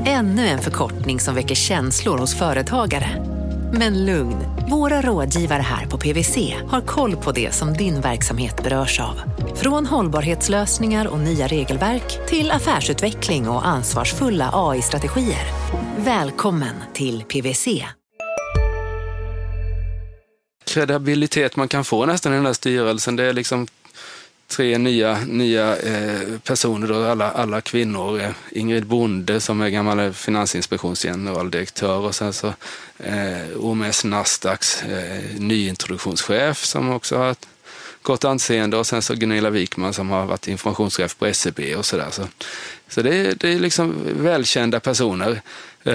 Ännu 0.05 0.47
en 0.47 0.59
förkortning 0.59 1.19
som 1.19 1.35
väcker 1.35 1.55
känslor 1.55 2.17
hos 2.17 2.35
företagare. 2.35 3.32
Men 3.75 4.05
lugn, 4.05 4.35
våra 4.69 5.01
rådgivare 5.01 5.61
här 5.61 5.85
på 5.85 5.97
PWC 5.97 6.37
har 6.67 6.81
koll 6.81 7.15
på 7.15 7.31
det 7.31 7.53
som 7.53 7.73
din 7.73 8.01
verksamhet 8.01 8.63
berörs 8.63 8.99
av. 8.99 9.21
Från 9.55 9.85
hållbarhetslösningar 9.85 11.07
och 11.07 11.19
nya 11.19 11.47
regelverk 11.47 12.27
till 12.27 12.51
affärsutveckling 12.51 13.49
och 13.49 13.67
ansvarsfulla 13.67 14.49
AI-strategier. 14.53 15.47
Välkommen 15.97 16.75
till 16.93 17.23
PWC. 17.23 17.85
kredibilitet 20.73 21.55
man 21.55 21.67
kan 21.67 21.83
få 21.83 22.05
nästan 22.05 22.33
i 22.33 22.35
den 22.35 22.45
här 22.45 22.53
styrelsen. 22.53 23.15
Det 23.15 23.23
är 23.23 23.33
liksom 23.33 23.67
tre 24.55 24.77
nya, 24.77 25.19
nya 25.27 25.77
eh, 25.77 26.39
personer, 26.43 26.87
då, 26.87 27.03
alla, 27.03 27.31
alla 27.31 27.61
kvinnor. 27.61 28.21
Eh, 28.21 28.31
Ingrid 28.51 28.85
Bonde 28.85 29.39
som 29.39 29.61
är 29.61 29.69
gammal 29.69 29.99
eh, 29.99 30.11
finansinspektionsgeneraldirektör 30.11 31.97
och 31.97 32.15
sen 32.15 32.33
så 32.33 32.53
eh, 32.97 33.57
OMS 33.57 34.03
Nasdaqs 34.03 34.83
eh, 34.83 35.39
nyintroduktionschef 35.39 36.65
som 36.65 36.89
också 36.89 37.17
har 37.17 37.31
ett 37.31 37.47
gott 38.01 38.25
anseende 38.25 38.77
och 38.77 38.87
sen 38.87 39.01
så 39.01 39.15
Gunilla 39.15 39.49
Wikman 39.49 39.93
som 39.93 40.09
har 40.09 40.25
varit 40.25 40.47
informationschef 40.47 41.17
på 41.17 41.33
SEB 41.33 41.59
och 41.77 41.85
sådär. 41.85 42.07
Så, 42.11 42.27
så 42.87 43.01
det, 43.01 43.15
är, 43.15 43.35
det 43.35 43.53
är 43.53 43.59
liksom 43.59 43.95
välkända 44.05 44.79
personer. 44.79 45.41
Jag 45.83 45.93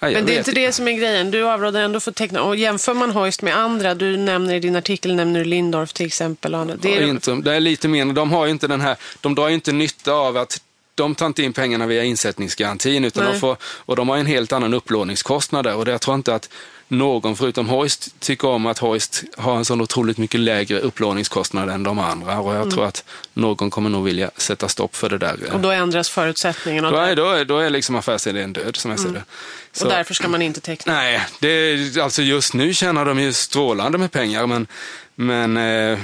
Men 0.00 0.26
det 0.26 0.34
är 0.34 0.38
inte 0.38 0.52
det 0.52 0.72
som 0.72 0.88
är 0.88 0.92
grejen. 0.92 1.30
Du 1.30 1.42
avråder 1.42 1.82
ändå 1.82 2.00
för 2.00 2.12
teckna. 2.12 2.42
Och 2.42 2.56
jämför 2.56 2.94
man 2.94 3.10
Hoist 3.10 3.42
med 3.42 3.56
andra, 3.56 3.94
du 3.94 4.16
nämner 4.16 4.54
i 4.54 4.60
din 4.60 4.76
artikel 4.76 5.14
nämner 5.14 5.40
du 5.40 5.44
Lindorf 5.44 5.92
till 5.92 6.06
exempel. 6.06 6.54
och. 6.54 6.66
Det 6.78 6.96
är, 6.96 7.06
inte, 7.06 7.34
det 7.34 7.54
är 7.54 7.60
lite 7.60 7.88
mer, 7.88 8.04
de 8.04 8.32
har 8.32 8.46
ju 8.46 8.50
inte 8.50 8.66
den 8.66 8.80
här, 8.80 8.96
de 9.20 9.34
drar 9.34 9.48
ju 9.48 9.54
inte 9.54 9.72
nytta 9.72 10.12
av 10.12 10.36
att 10.36 10.60
de 10.94 11.14
tar 11.14 11.26
inte 11.26 11.42
in 11.42 11.52
pengarna 11.52 11.86
via 11.86 12.04
insättningsgarantin 12.04 13.04
utan 13.04 13.24
Nej. 13.24 13.32
de 13.32 13.38
får, 13.38 13.56
och 13.62 13.96
de 13.96 14.08
har 14.08 14.16
en 14.16 14.26
helt 14.26 14.52
annan 14.52 14.74
upplåningskostnad 14.74 15.64
där 15.64 15.74
och 15.74 15.84
det, 15.84 15.90
jag 15.90 16.00
tror 16.00 16.14
inte 16.14 16.34
att 16.34 16.48
någon 16.88 17.36
förutom 17.36 17.68
Hoist 17.68 18.20
tycker 18.20 18.48
om 18.48 18.66
att 18.66 18.78
Hoist 18.78 19.24
har 19.36 19.56
en 19.56 19.64
sån 19.64 19.80
otroligt 19.80 20.18
mycket 20.18 20.40
lägre 20.40 20.80
upplåningskostnad 20.80 21.70
än 21.70 21.82
de 21.82 21.98
andra 21.98 22.40
och 22.40 22.54
jag 22.54 22.70
tror 22.70 22.84
att 22.84 23.04
någon 23.34 23.70
kommer 23.70 23.90
nog 23.90 24.04
vilja 24.04 24.30
sätta 24.36 24.68
stopp 24.68 24.96
för 24.96 25.08
det 25.08 25.18
där. 25.18 25.34
Mm. 25.34 25.54
och 25.54 25.60
då 25.60 25.70
ändras 25.70 26.08
förutsättningarna. 26.08 26.90
då, 26.90 26.96
är, 26.96 27.16
då, 27.16 27.30
är, 27.30 27.44
då 27.44 27.58
är 27.58 27.70
liksom 27.70 27.96
affärsidén 27.96 28.52
död 28.52 28.76
som 28.76 28.90
jag 28.90 29.00
ser 29.00 29.08
det. 29.08 29.24
Så- 29.72 29.84
och 29.84 29.90
därför 29.90 30.14
ska 30.14 30.28
man 30.28 30.42
inte 30.42 30.60
teckna. 30.60 30.92
Nej, 30.92 31.26
det 31.40 31.96
alltså 31.98 32.22
just 32.22 32.54
nu 32.54 32.74
tjänar 32.74 33.04
de 33.04 33.18
ju 33.20 33.32
strålande 33.32 33.98
med 33.98 34.12
pengar, 34.12 34.46
men, 34.46 34.66
men 35.14 35.56
eh, 35.56 35.98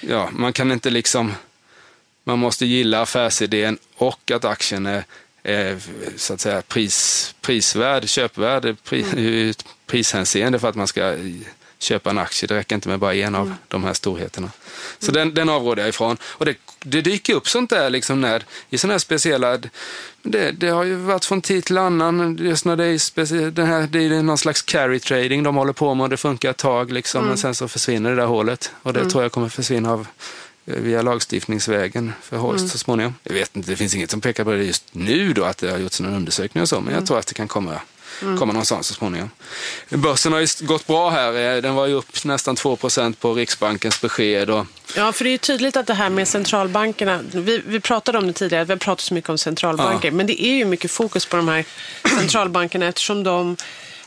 ja, 0.00 0.28
man 0.32 0.52
kan 0.52 0.72
inte 0.72 0.90
liksom... 0.90 1.32
Man 2.24 2.38
måste 2.38 2.66
gilla 2.66 3.00
affärsidén 3.02 3.78
och 3.96 4.30
att 4.30 4.44
aktien 4.44 4.86
är, 5.42 5.78
så 6.16 6.34
att 6.34 6.40
säga 6.40 6.62
pris, 6.62 7.34
prisvärd, 7.40 8.08
köpvärd 8.08 8.76
pri, 8.84 9.04
ur 9.16 9.50
ett 9.50 9.64
prishänseende 9.88 10.58
för 10.58 10.68
att 10.68 10.74
man 10.74 10.86
ska 10.88 11.16
köpa 11.78 12.10
en 12.10 12.18
aktie. 12.18 12.46
Det 12.46 12.54
räcker 12.54 12.74
inte 12.74 12.88
med 12.88 12.98
bara 12.98 13.14
en 13.14 13.34
av 13.34 13.54
de 13.68 13.84
här 13.84 13.92
storheterna. 13.92 14.50
Så 14.98 15.12
den, 15.12 15.34
den 15.34 15.48
avråder 15.48 15.82
jag 15.82 15.88
ifrån. 15.88 16.16
Och 16.24 16.44
det, 16.44 16.54
det 16.80 17.00
dyker 17.00 17.34
upp 17.34 17.48
sånt 17.48 17.70
där 17.70 17.90
liksom 17.90 18.20
när, 18.20 18.44
i 18.70 18.78
sådana 18.78 18.94
här 18.94 18.98
speciella... 18.98 19.58
Det, 20.22 20.50
det 20.50 20.68
har 20.68 20.84
ju 20.84 20.94
varit 20.94 21.24
från 21.24 21.40
tid 21.42 21.64
till 21.64 21.78
annan. 21.78 22.36
Just 22.40 22.64
när 22.64 22.76
det 22.76 22.84
är, 22.84 22.98
specie, 22.98 23.50
den 23.50 23.66
här, 23.66 23.86
det 23.90 23.98
är 24.04 24.22
någon 24.22 24.38
slags 24.38 24.62
carry 24.62 25.00
trading 25.00 25.42
de 25.42 25.56
håller 25.56 25.72
på 25.72 25.94
med 25.94 26.04
och 26.04 26.10
det 26.10 26.16
funkar 26.16 26.50
ett 26.50 26.56
tag 26.56 26.92
liksom, 26.92 27.24
men 27.24 27.38
sen 27.38 27.54
så 27.54 27.68
försvinner 27.68 28.10
det 28.10 28.16
där 28.16 28.26
hålet. 28.26 28.72
Och 28.82 28.92
det 28.92 29.10
tror 29.10 29.22
jag 29.22 29.32
kommer 29.32 29.48
försvinna 29.48 29.92
av 29.92 30.06
via 30.64 31.02
lagstiftningsvägen 31.02 32.12
förhålls 32.22 32.60
Mm. 32.60 32.68
så 32.70 32.78
småningom. 32.78 33.14
Jag 33.22 33.34
vet 33.34 33.56
inte, 33.56 33.70
det 33.70 33.76
finns 33.76 33.94
inget 33.94 34.10
som 34.10 34.20
pekar 34.20 34.44
på 34.44 34.50
det 34.50 34.64
just 34.64 34.84
nu 34.92 35.32
då, 35.32 35.44
att 35.44 35.58
det 35.58 35.70
har 35.70 35.78
gjorts 35.78 36.00
någon 36.00 36.14
undersökning 36.14 36.62
och 36.62 36.68
så, 36.68 36.74
men 36.74 36.84
Mm. 36.84 36.94
jag 36.94 37.06
tror 37.06 37.18
att 37.18 37.26
det 37.26 37.34
kan 37.34 37.48
komma, 37.48 37.80
komma 38.20 38.52
någonstans 38.52 38.86
så 38.86 38.94
småningom. 38.94 39.30
Börsen 39.88 40.32
har 40.32 40.40
ju 40.40 40.46
gått 40.60 40.86
bra 40.86 41.10
här, 41.10 41.32
Eh, 41.56 41.62
den 41.62 41.74
var 41.74 41.86
ju 41.86 41.94
upp 41.94 42.24
nästan 42.24 42.56
2% 42.56 43.18
på 43.20 43.34
Riksbankens 43.34 44.00
besked. 44.00 44.50
Och, 44.50 44.66
Ja, 44.96 45.12
för 45.12 45.24
det 45.24 45.30
är 45.30 45.32
ju 45.32 45.38
tydligt 45.38 45.76
att 45.76 45.86
det 45.86 45.94
här 45.94 46.10
med 46.10 46.28
centralbankerna, 46.28 47.20
vi, 47.32 47.62
vi 47.66 47.80
pratade 47.80 48.18
om 48.18 48.26
det 48.26 48.32
tidigare, 48.32 48.64
vi 48.64 48.72
har 48.72 48.78
pratat 48.78 49.00
så 49.04 49.14
mycket 49.14 49.30
om 49.30 49.38
centralbanker, 49.38 50.08
Ja. 50.08 50.14
men 50.14 50.26
det 50.26 50.42
är 50.44 50.52
ju 50.54 50.64
mycket 50.64 50.90
fokus 50.90 51.26
på 51.26 51.36
de 51.36 51.48
här 51.48 51.64
centralbankerna 52.18 52.86
eftersom 52.86 53.22
de 53.24 53.56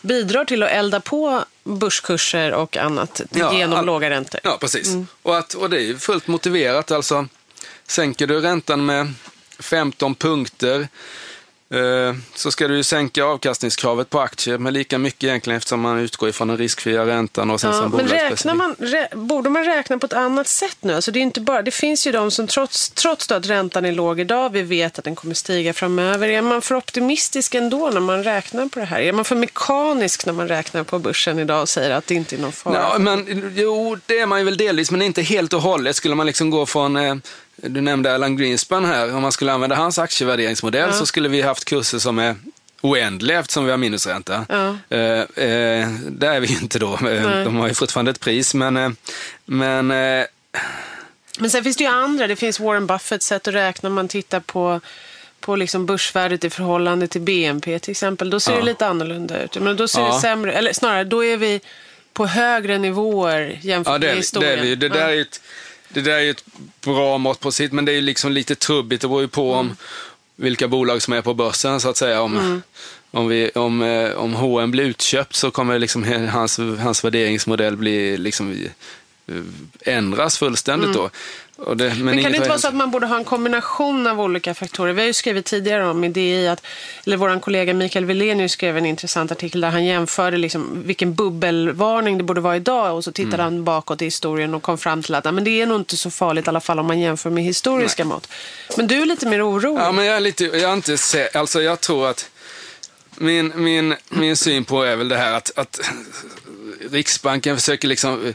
bidrar 0.01 0.45
till 0.45 0.63
att 0.63 0.69
elda 0.71 0.99
på 0.99 1.43
börskurser 1.63 2.51
och 2.53 2.77
annat 2.77 3.21
Ja, 3.31 3.53
genom 3.57 3.79
all- 3.79 3.85
låga 3.85 4.09
räntor. 4.09 4.39
Ja, 4.43 4.57
precis. 4.61 4.93
Och, 5.21 5.37
att, 5.37 5.53
och 5.53 5.69
det 5.69 5.77
är 5.77 5.81
ju 5.81 5.97
fullt 5.99 6.27
motiverat. 6.27 6.91
Alltså, 6.91 7.27
sänker 7.87 8.27
du 8.27 8.39
räntan 8.41 8.85
med 8.85 9.13
15 9.59 10.15
punkter 10.15 10.87
så 12.35 12.51
ska 12.51 12.67
du 12.67 12.75
ju 12.75 12.83
sänka 12.83 13.23
avkastningskravet 13.23 14.09
på 14.09 14.19
aktier 14.19 14.57
med 14.57 14.73
lika 14.73 14.97
mycket 14.97 15.23
egentligen 15.23 15.57
eftersom 15.57 15.81
man 15.81 15.99
utgår 15.99 16.29
ifrån 16.29 16.47
den 16.47 16.57
riskfria 16.57 17.05
räntan 17.05 17.51
och 17.51 17.61
sen 17.61 17.71
Ja, 17.73 17.87
men 17.87 18.07
räknar 18.07 18.55
man, 18.55 18.75
rä, 18.79 19.07
borde 19.13 19.49
man 19.49 19.63
räkna 19.65 19.97
på 19.97 20.05
ett 20.05 20.13
annat 20.13 20.47
sätt 20.47 20.77
nu? 20.81 20.93
Alltså 20.93 21.11
det, 21.11 21.19
är 21.19 21.21
inte 21.21 21.41
bara, 21.41 21.61
det 21.61 21.71
finns 21.71 22.07
ju 22.07 22.11
de 22.11 22.31
som 22.31 22.47
trots, 22.47 22.89
trots 22.89 23.31
att 23.31 23.45
räntan 23.45 23.85
är 23.85 23.91
låg 23.91 24.19
idag, 24.19 24.49
vi 24.49 24.61
vet 24.61 24.99
att 24.99 25.05
den 25.05 25.15
kommer 25.15 25.33
stiga 25.33 25.73
framöver. 25.73 26.29
Är 26.29 26.41
man 26.41 26.61
för 26.61 26.75
optimistisk 26.75 27.55
ändå 27.55 27.89
när 27.89 27.99
man 27.99 28.23
räknar 28.23 28.65
på 28.65 28.79
det 28.79 28.85
här? 28.85 28.99
Är 28.99 29.13
man 29.13 29.25
för 29.25 29.35
mekanisk 29.35 30.25
när 30.25 30.33
man 30.33 30.47
räknar 30.47 30.83
på 30.83 30.99
börsen 30.99 31.39
idag 31.39 31.61
och 31.61 31.69
säger 31.69 31.91
att 31.91 32.07
det 32.07 32.15
inte 32.15 32.35
är 32.35 32.39
någon 32.39 32.51
fara? 32.51 32.75
Ja, 32.75 32.99
men, 32.99 33.51
jo, 33.55 33.97
det 34.05 34.19
är 34.19 34.25
man 34.25 34.39
ju 34.39 34.45
väl 34.45 34.57
delvis, 34.57 34.91
men 34.91 35.01
inte 35.01 35.21
helt 35.21 35.53
och 35.53 35.61
hållet. 35.61 35.95
Skulle 35.95 36.15
man 36.15 36.25
liksom 36.25 36.49
gå 36.49 36.65
från, 36.65 36.95
eh, 36.95 37.15
du 37.61 37.81
nämnde 37.81 38.15
Alan 38.15 38.37
Greenspan 38.37 38.85
här, 38.85 39.15
om 39.15 39.21
man 39.21 39.31
skulle 39.31 39.51
använda 39.53 39.75
hans 39.75 39.99
aktievärderingsmodell 39.99 40.93
så 40.93 41.05
skulle 41.05 41.29
vi 41.29 41.41
haft 41.41 41.65
kurser 41.65 41.99
som 41.99 42.19
är 42.19 42.35
oändliga 42.81 43.39
eftersom 43.39 43.65
vi 43.65 43.71
har 43.71 43.77
minusränta. 43.77 44.45
Ja. 44.49 44.77
Eh, 44.97 44.99
eh, 45.45 45.89
där 46.09 46.33
är 46.33 46.39
vi 46.39 46.47
ju 46.47 46.57
inte 46.61 46.79
då. 46.79 46.93
Eh, 46.93 47.43
De 47.43 47.55
har 47.55 47.67
ju 47.67 47.73
fortfarande 47.73 48.11
ett 48.11 48.19
pris, 48.19 48.53
men, 48.53 48.77
eh, 48.77 48.89
men 49.45 49.91
eh, 49.91 50.25
Men 51.39 51.49
sen 51.49 51.63
finns 51.63 51.77
det 51.77 51.83
ju 51.83 51.89
andra. 51.89 52.27
Det 52.27 52.35
finns 52.35 52.59
Warren 52.59 52.87
Buffetts 52.87 53.25
sätt 53.27 53.47
att 53.47 53.53
räkna. 53.53 53.89
Man 53.89 54.07
tittar 54.07 54.39
på, 54.39 54.79
på 55.39 55.55
liksom 55.55 55.85
börsvärdet 55.85 56.43
i 56.43 56.49
förhållande 56.49 57.07
till 57.07 57.21
BNP 57.21 57.79
till 57.79 57.91
exempel. 57.91 58.29
Då 58.29 58.39
ser 58.39 58.51
Ja. 58.51 58.57
det 58.57 58.63
lite 58.65 58.87
annorlunda 58.87 59.43
ut. 59.43 59.57
Men 59.61 59.77
då 59.77 59.87
ser 59.87 60.01
Ja. 60.01 60.13
det 60.15 60.19
sämre, 60.21 60.53
eller 60.53 60.73
snarare, 60.73 61.03
då 61.03 61.25
är 61.25 61.37
vi 61.37 61.61
på 62.13 62.25
högre 62.25 62.77
nivåer 62.77 63.59
jämfört 63.61 63.91
Ja, 63.91 63.97
det 63.97 64.07
med 64.07 64.15
historien. 64.15 64.51
det 64.55 64.59
är 64.59 64.69
vi. 64.69 64.75
Det 64.75 64.89
där 64.89 65.09
är 65.09 65.21
ett, 65.21 65.41
det 65.93 66.01
där 66.01 66.11
är 66.11 66.21
ju 66.21 66.29
ett 66.29 66.45
bra 66.81 67.17
mått 67.17 67.39
på 67.39 67.51
sitt, 67.51 67.71
men 67.71 67.85
det 67.85 67.91
är 67.91 67.95
ju 67.95 68.01
liksom 68.01 68.31
lite 68.31 68.55
trubbigt. 68.55 69.01
Det 69.01 69.07
beror 69.07 69.21
ju 69.21 69.27
på 69.27 69.53
om 69.53 69.75
vilka 70.35 70.67
bolag 70.67 71.01
som 71.01 71.13
är 71.13 71.21
på 71.21 71.33
börsen 71.33 71.79
så 71.79 71.89
att 71.89 71.97
säga. 71.97 72.21
Om, 72.21 72.61
om, 73.11 73.27
vi, 73.27 73.49
om, 73.49 73.81
eh, 73.81 74.11
om 74.11 74.33
H&M 74.33 74.71
blir 74.71 74.83
utköpt 74.83 75.35
så 75.35 75.51
kommer 75.51 75.79
liksom 75.79 76.03
hans, 76.29 76.59
hans 76.79 77.03
värderingsmodell 77.03 77.77
bli 77.77 78.17
liksom 78.17 78.51
eh, 79.27 79.35
ändras 79.81 80.37
fullständigt 80.37 80.93
då. 80.93 81.09
Det, 81.75 81.93
men 81.95 82.05
Men 82.05 82.21
kan 82.23 82.31
det 82.31 82.37
inte 82.37 82.49
vara 82.49 82.59
så 82.59 82.67
att 82.67 82.75
man 82.75 82.91
borde 82.91 83.07
ha 83.07 83.17
en 83.17 83.23
kombination 83.23 84.07
av 84.07 84.21
olika 84.21 84.53
faktorer? 84.53 84.93
Vi 84.93 85.01
har 85.01 85.07
ju 85.07 85.13
skrivit 85.13 85.45
tidigare 85.45 85.87
om 85.89 86.03
i 86.03 86.09
DI 86.09 86.47
att, 86.47 86.65
eller 87.05 87.17
vår 87.17 87.39
kollega 87.39 87.73
Mikael 87.73 88.05
Wilenius 88.05 88.51
skrev 88.51 88.77
en 88.77 88.85
intressant 88.85 89.31
artikel 89.31 89.61
där 89.61 89.69
han 89.69 89.85
jämförde 89.85 90.37
liksom 90.37 90.83
vilken 90.85 91.13
bubbelvarning 91.13 92.17
det 92.17 92.23
borde 92.23 92.41
vara 92.41 92.55
idag 92.55 92.95
och 92.95 93.03
så 93.03 93.11
tittade 93.11 93.43
Mm. 93.43 93.53
han 93.53 93.63
bakåt 93.63 94.01
i 94.01 94.05
historien 94.05 94.53
och 94.53 94.61
kom 94.63 94.77
fram 94.77 95.03
till 95.03 95.15
att 95.15 95.23
men 95.33 95.43
det 95.43 95.61
är 95.61 95.65
nog 95.65 95.79
inte 95.79 95.97
så 95.97 96.11
farligt 96.11 96.45
i 96.45 96.49
alla 96.49 96.61
fall 96.61 96.79
om 96.79 96.85
man 96.85 96.99
jämför 96.99 97.29
med 97.29 97.43
historiska 97.43 98.05
mått. 98.05 98.27
Men 98.77 98.87
du 98.87 99.01
är 99.01 99.05
lite 99.05 99.27
mer 99.27 99.49
orolig. 99.49 99.81
Ja, 99.83 99.91
men 99.91 100.05
jag 100.05 100.15
är 100.15 100.19
lite, 100.19 100.43
jag 100.43 100.61
är 100.61 100.73
inte 100.73 100.95
sä- 100.95 101.37
alltså 101.37 101.61
jag 101.61 101.81
tror 101.81 102.07
att 102.09 102.29
min, 103.17 103.51
min, 103.55 103.95
min 104.09 104.37
syn 104.37 104.65
på 104.65 104.83
är 104.83 104.95
väl 104.95 105.09
det 105.09 105.17
här 105.17 105.33
att, 105.33 105.51
att 105.55 105.79
Riksbanken 106.91 107.57
försöker 107.57 107.87
liksom 107.87 108.33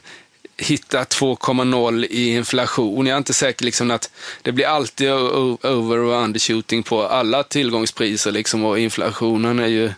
hitta 0.57 1.05
2,0 1.05 2.05
i 2.05 2.35
inflation. 2.37 3.07
Jag 3.07 3.15
är 3.15 3.19
inte 3.19 3.35
säker 3.35 3.65
liksom 3.65 3.91
att 3.91 4.11
det 4.43 4.53
blir 4.53 4.67
alltid 4.67 5.11
over 5.11 5.99
och 5.99 6.23
undershooting 6.23 6.83
på 6.83 7.03
alla 7.03 7.43
tillgångspriser 7.43 8.33
liksom 8.33 8.65
och 8.65 8.79
inflationen 8.79 9.59
är 9.59 9.67
ju, 9.67 9.91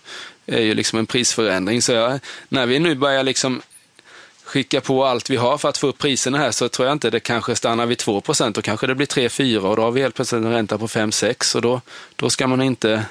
är 0.47 0.61
ju 0.61 0.75
liksom 0.75 0.99
en 0.99 1.07
prisförändring. 1.07 1.83
Så 1.83 1.93
jag, 1.93 2.21
när 2.49 2.67
vi 2.67 2.79
nu 2.79 2.95
börjar 2.95 3.23
liksom 3.23 3.63
skicka 4.45 4.81
på 4.81 5.05
allt 5.05 5.31
vi 5.31 5.37
har 5.37 5.59
för 5.59 5.69
att 5.69 5.79
få 5.79 5.87
upp 5.87 5.99
priserna 5.99 6.39
här 6.39 6.51
så 6.51 6.69
tror 6.69 6.89
jag 6.89 6.95
inte 6.95 7.11
det 7.11 7.21
kanske 7.21 7.57
stannar 7.57 7.87
vid 7.87 7.99
2% 7.99 8.53
Då 8.53 8.63
kanske 8.63 8.87
det 8.87 8.95
blir 8.95 9.07
3-4 9.07 9.59
och 9.59 9.77
då 9.77 9.83
har 9.83 9.91
vi 9.91 10.01
helt 10.01 10.15
plötsligt 10.15 10.45
en 10.45 10.53
ränta 10.53 10.79
på 10.79 10.87
5-6 10.87 11.57
och 11.57 11.63
då, 11.63 11.81
då 12.17 12.31
ska 12.31 12.47
man 12.47 12.63
inte 12.63 13.05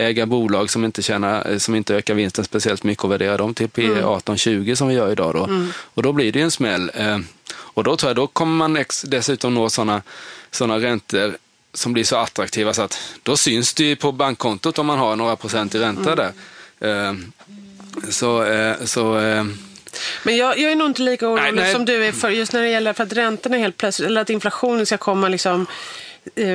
äga 0.00 0.26
bolag 0.26 0.70
som 0.70 0.84
inte, 0.84 1.02
tjänar, 1.02 1.50
eh, 1.50 1.58
som 1.58 1.74
inte 1.74 1.94
ökar 1.94 2.14
vinsten 2.14 2.44
speciellt 2.44 2.82
mycket 2.84 3.04
och 3.04 3.10
värdera 3.12 3.36
dem 3.36 3.54
till 3.54 3.68
P 3.68 3.82
18-20 4.02 4.74
som 4.74 4.88
vi 4.88 4.94
gör 4.94 5.12
idag. 5.12 5.34
Då. 5.34 5.48
Och 5.94 6.02
då 6.02 6.12
blir 6.12 6.32
det 6.32 6.38
ju 6.38 6.42
en 6.44 6.50
smäll. 6.50 6.90
Eh, 6.94 7.18
Och 7.74 7.84
då 7.84 7.96
tror 7.96 8.08
jag 8.10 8.16
då 8.16 8.26
kommer 8.26 8.68
man 8.68 8.84
dessutom 9.04 9.54
nå 9.54 9.70
sådana 9.70 10.02
såna 10.50 10.78
räntor 10.78 11.36
som 11.74 11.92
blir 11.92 12.04
så 12.04 12.16
attraktiva 12.16 12.74
så 12.74 12.82
att 12.82 12.98
då 13.22 13.36
syns 13.36 13.74
det 13.74 13.84
ju 13.84 13.96
på 13.96 14.12
bankkontot 14.12 14.78
om 14.78 14.86
man 14.86 14.98
har 14.98 15.16
några 15.16 15.36
procent 15.36 15.74
i 15.74 15.78
ränta 15.78 16.14
där. 16.16 16.32
Eh, 16.80 17.14
Så, 18.10 18.44
så 18.84 19.02
Men 20.22 20.36
jag, 20.36 20.58
jag 20.58 20.72
är 20.72 20.76
nog 20.76 20.88
inte 20.88 21.02
lika 21.02 21.28
orolig 21.28 21.42
Nej, 21.42 21.52
nej. 21.52 21.72
som 21.74 21.84
du 21.84 22.04
är 22.04 22.12
för 22.12 22.30
just 22.30 22.52
när 22.52 22.62
det 22.62 22.68
gäller 22.68 22.92
för 22.92 23.04
att 23.04 23.12
räntorna 23.12 23.56
helt 23.56 23.76
plötsligt, 23.76 24.06
eller 24.08 24.20
att 24.20 24.30
inflationen 24.30 24.86
ska 24.86 24.96
komma 24.98 25.28
liksom 25.28 25.66
eh, 26.34 26.46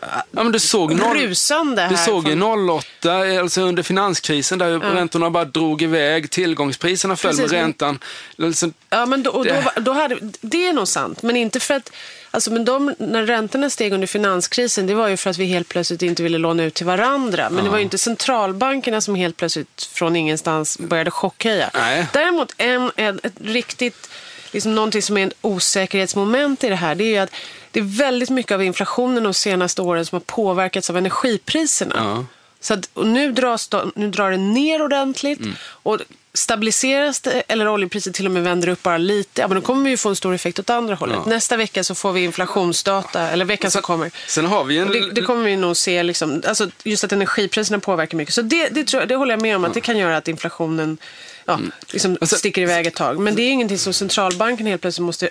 Ja, 0.00 0.42
men 0.42 0.52
du 0.52 0.58
såg, 0.58 0.94
noll, 0.94 1.16
rusande 1.16 1.82
här. 1.82 1.90
du 1.90 1.96
såg 1.96 2.28
ju 2.28 2.38
från- 2.40 2.70
08, 2.70 3.14
alltså 3.40 3.60
under 3.60 3.82
finanskrisen 3.82 4.58
där 4.58 4.78
räntorna 4.78 5.30
bara 5.30 5.44
drog 5.44 5.82
iväg, 5.82 6.30
tillgångspriserna 6.30 7.16
föll 7.16 7.30
Precis, 7.30 7.42
med 7.42 7.50
men- 7.50 7.60
räntan. 7.66 7.98
Liksom, 8.36 8.72
Ja, 8.90 9.06
men 9.06 9.22
då, 9.22 9.30
och 9.30 9.46
då, 9.46 9.54
då 9.76 9.92
hade, 9.92 10.16
det 10.40 10.66
är 10.66 10.72
nog 10.72 10.88
sant. 10.88 11.22
Men 11.22 11.36
inte 11.36 11.60
för 11.60 11.74
att... 11.74 11.92
Alltså, 12.34 12.50
men 12.52 12.64
de, 12.64 12.94
när 12.98 13.26
räntorna 13.26 13.70
steg 13.70 13.92
under 13.92 14.06
finanskrisen, 14.06 14.86
det 14.86 14.94
var 14.94 15.08
ju 15.08 15.16
för 15.16 15.30
att 15.30 15.38
vi 15.38 15.44
helt 15.44 15.68
plötsligt 15.68 16.02
inte 16.02 16.22
ville 16.22 16.38
låna 16.38 16.64
ut 16.64 16.74
till 16.74 16.86
varandra. 16.86 17.50
Men 17.50 17.64
det 17.64 17.70
var 17.70 17.78
ju 17.78 17.84
inte 17.84 17.98
centralbankerna 17.98 19.00
som 19.00 19.14
helt 19.14 19.36
plötsligt 19.36 19.82
från 19.92 20.16
ingenstans 20.16 20.78
började 20.78 21.10
chockhöja. 21.10 21.70
Nej. 21.74 22.06
Däremot 22.12 22.52
en, 22.56 22.90
en, 22.96 23.20
ett 23.22 23.32
riktigt, 23.44 24.10
liksom 24.52 24.74
någonting 24.74 25.02
som 25.02 25.16
är 25.16 25.26
ett 25.26 25.32
osäkerhetsmoment 25.40 26.64
i 26.64 26.68
det 26.68 26.74
här, 26.76 26.94
det 26.94 27.04
är 27.04 27.08
ju 27.08 27.18
att 27.18 27.30
det 27.72 27.80
är 27.80 27.98
väldigt 27.98 28.30
mycket 28.30 28.52
av 28.52 28.62
inflationen 28.62 29.22
de 29.22 29.34
senaste 29.34 29.82
åren 29.82 30.06
som 30.06 30.16
har 30.16 30.20
påverkats 30.20 30.90
av 30.90 30.96
energipriserna. 30.96 31.94
Ja. 31.96 32.24
Så 32.60 32.74
att, 32.74 32.90
och 32.94 33.06
nu, 33.06 33.32
dras 33.32 33.70
nu 33.94 34.10
drar 34.10 34.30
det 34.30 34.36
ner 34.36 34.82
ordentligt. 34.82 35.40
Mm. 35.40 35.54
Och 35.62 35.98
stabiliseras 36.34 37.20
det, 37.20 37.42
eller 37.48 37.68
oljepriset 37.68 38.14
till 38.14 38.26
och 38.26 38.32
med 38.32 38.42
vänder 38.42 38.68
upp 38.68 38.82
bara 38.82 38.98
lite, 38.98 39.40
ja, 39.40 39.48
men 39.48 39.54
då 39.54 39.60
kommer 39.60 39.84
vi 39.84 39.90
ju 39.90 39.96
få 39.96 40.08
en 40.08 40.16
stor 40.16 40.34
effekt 40.34 40.58
åt 40.58 40.70
andra 40.70 40.94
hållet. 40.94 41.18
Ja. 41.24 41.30
Nästa 41.30 41.56
vecka 41.56 41.84
så 41.84 41.94
får 41.94 42.12
vi 42.12 42.24
inflationsdata, 42.24 43.20
eller 43.20 43.44
veckan 43.44 43.70
som 43.70 43.82
kommer. 43.82 44.10
sen 44.26 44.46
har 44.46 44.64
vi 44.64 44.78
en... 44.78 44.88
Det, 44.88 45.10
det 45.10 45.22
kommer 45.22 45.44
vi 45.44 45.56
nog 45.56 45.76
se, 45.76 46.02
liksom, 46.02 46.42
alltså 46.46 46.70
just 46.84 47.04
att 47.04 47.12
energipriserna 47.12 47.80
påverkar 47.80 48.18
mycket. 48.18 48.34
Så 48.34 48.42
det, 48.42 48.68
det, 48.68 48.84
tror 48.84 49.00
det 49.00 49.16
håller 49.16 49.32
jag 49.32 49.42
med 49.42 49.56
om, 49.56 49.64
att 49.64 49.74
det 49.74 49.80
kan 49.80 49.98
göra 49.98 50.16
att 50.16 50.28
inflationen 50.28 50.98
ja, 51.44 51.60
liksom 51.88 52.16
Och 52.20 52.28
sen- 52.28 52.38
sticker 52.38 52.62
iväg 52.62 52.86
ett 52.86 52.94
tag. 52.94 53.18
Men 53.18 53.34
det 53.34 53.42
är 53.42 53.50
ingenting 53.50 53.78
som 53.78 53.92
centralbanken 53.92 54.66
helt 54.66 54.82
plötsligt 54.82 55.04
måste 55.04 55.30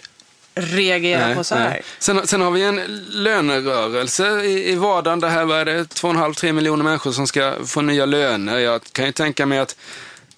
reagera 0.55 1.27
Nej, 1.27 1.35
på 1.35 1.43
så 1.43 1.55
här. 1.55 1.81
Sen, 1.99 2.27
sen 2.27 2.41
har 2.41 2.51
vi 2.51 2.63
en 2.63 2.81
lönerörelse 3.09 4.41
i, 4.41 4.71
i 4.71 4.75
vardagen. 4.75 5.19
Det 5.19 5.29
här 5.29 5.45
var 5.45 5.65
det 5.65 5.83
2,5-3 5.83 6.53
miljoner 6.53 6.83
människor 6.83 7.11
som 7.11 7.27
ska 7.27 7.53
få 7.65 7.81
nya 7.81 8.05
löner. 8.05 8.57
Jag 8.59 8.81
kan 8.91 9.05
ju 9.05 9.11
tänka 9.11 9.45
mig 9.45 9.59
att 9.59 9.75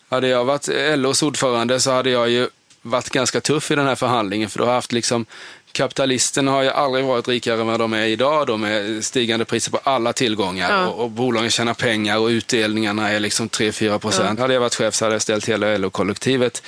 hade 0.09 0.27
jag 0.27 0.45
varit 0.45 0.69
LOs 0.97 1.23
ordförande 1.23 1.79
så 1.79 1.91
hade 1.91 2.09
jag 2.09 2.29
ju 2.29 2.47
varit 2.81 3.09
ganska 3.09 3.41
tuff 3.41 3.71
i 3.71 3.75
den 3.75 3.87
här 3.87 3.95
förhandlingen 3.95 4.49
för 4.49 4.59
då 4.59 4.65
har 4.65 4.69
jag 4.71 4.75
haft 4.75 4.91
liksom 4.91 5.25
Kapitalisterna 5.71 6.51
har 6.51 6.63
ju 6.63 6.69
aldrig 6.69 7.05
varit 7.05 7.27
rikare 7.27 7.61
än 7.61 7.67
vad 7.67 7.79
de 7.79 7.93
är 7.93 8.05
idag. 8.05 8.47
De 8.47 8.63
är 8.63 9.01
stigande 9.01 9.45
priser 9.45 9.71
på 9.71 9.79
alla 9.83 10.13
tillgångar 10.13 10.71
Ja. 10.71 10.87
och, 10.87 11.03
och 11.03 11.09
bolagen 11.09 11.49
tjänar 11.49 11.73
pengar 11.73 12.17
och 12.17 12.27
utdelningarna 12.27 13.09
är 13.11 13.19
liksom 13.19 13.49
3-4 13.49 13.99
procent. 13.99 14.39
Hade 14.39 14.53
jag 14.53 14.61
varit 14.61 14.75
chef 14.75 14.93
så 14.93 15.05
hade 15.05 15.15
jag 15.15 15.21
ställt 15.21 15.49
hela 15.49 15.77
LO-kollektivet 15.77 16.63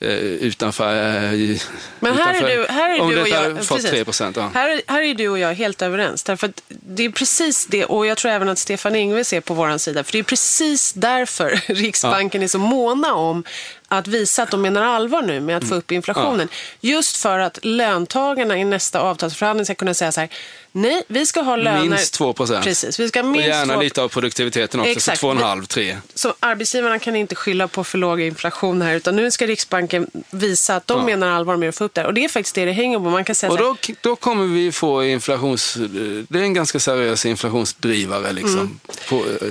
utanför... 0.00 0.94
Eh, 0.96 1.60
Men 2.00 2.18
här 2.18 2.34
är 2.34 2.38
utanför- 2.38 2.56
du, 2.56 2.66
här 2.72 2.90
är 2.96 3.00
om 3.00 3.10
du 3.10 3.22
och 3.22 3.28
jag... 3.28 3.64
fått 3.64 3.76
precis. 3.76 3.90
3 3.90 4.04
procent. 4.04 4.36
Ja. 4.36 4.50
Här, 4.54 4.80
här 4.86 5.02
är 5.02 5.14
du 5.14 5.28
och 5.28 5.38
jag 5.38 5.54
helt 5.54 5.82
överens. 5.82 6.22
Därför 6.22 6.46
att 6.48 6.62
det 6.68 7.04
är 7.04 7.10
precis 7.10 7.66
det, 7.66 7.84
och 7.84 8.06
jag 8.06 8.16
tror 8.18 8.32
även 8.32 8.48
att 8.48 8.58
Stefan 8.58 8.96
Ingves 8.96 9.32
är 9.32 9.40
på 9.40 9.54
vår 9.54 9.78
sida. 9.78 10.04
För 10.04 10.12
det 10.12 10.18
är 10.18 10.22
precis 10.22 10.92
därför 10.92 11.60
Riksbanken 11.74 12.42
är 12.42 12.48
så 12.48 12.58
måna 12.58 13.14
om 13.14 13.44
att 13.88 14.08
visa 14.08 14.42
att 14.42 14.50
de 14.50 14.62
menar 14.62 14.82
allvar 14.82 15.22
nu 15.22 15.40
med 15.40 15.56
att 15.56 15.68
få 15.68 15.74
upp 15.74 15.92
inflationen. 15.92 16.48
Just 16.80 17.16
för 17.16 17.38
att 17.38 17.58
löntagarna 17.62 18.58
i 18.58 18.64
nästa 18.64 19.00
avtalsförhandling 19.00 19.64
ska 19.64 19.74
kunna 19.74 19.94
säga 19.94 20.12
så 20.12 20.20
här, 20.20 20.30
nej, 20.72 21.02
vi 21.08 21.26
ska 21.26 21.40
ha 21.40 21.56
löner... 21.56 21.84
Minst 21.84 22.14
2 22.14 22.32
procent. 22.32 22.64
Precis, 22.64 23.00
vi 23.00 23.08
ska 23.08 23.20
ha 23.20 23.26
Och 23.26 23.32
minst 23.32 23.48
gärna 23.48 23.74
2 23.74 23.80
lite 23.80 24.02
av 24.02 24.08
produktiviteten 24.08 24.80
också, 24.80 24.92
Exakt. 24.92 25.20
så 25.20 25.32
2,5-3. 25.34 25.96
Så 26.14 26.34
arbetsgivarna 26.40 26.98
kan 26.98 27.16
inte 27.16 27.34
skylla 27.34 27.68
på 27.68 27.84
för 27.84 27.98
låg 27.98 28.20
inflation 28.20 28.82
här, 28.82 28.94
utan 28.94 29.16
nu 29.16 29.30
ska 29.30 29.46
Riksbanken 29.46 30.10
visa 30.30 30.76
att 30.76 30.86
de 30.86 30.98
Ja. 30.98 31.04
menar 31.04 31.28
allvar 31.28 31.56
med 31.56 31.68
att 31.68 31.76
få 31.76 31.84
upp 31.84 31.94
det 31.94 32.00
här. 32.00 32.08
Och 32.08 32.14
det 32.14 32.24
är 32.24 32.28
faktiskt 32.28 32.54
det 32.54 32.64
det 32.64 32.72
hänger 32.72 32.98
på. 32.98 33.04
Man 33.04 33.24
kan 33.24 33.34
säga 33.34 33.52
Och 33.52 33.58
då, 33.58 33.76
då 34.00 34.16
kommer 34.16 34.46
vi 34.46 34.72
få 34.72 35.04
inflations... 35.04 35.74
Det 36.28 36.38
är 36.38 36.42
en 36.42 36.54
ganska 36.54 36.80
seriös 36.80 37.26
inflationsdrivare 37.26 38.32
liksom. 38.32 38.58
Mm. 38.58 38.78
På, 39.08 39.16
eh, 39.16 39.48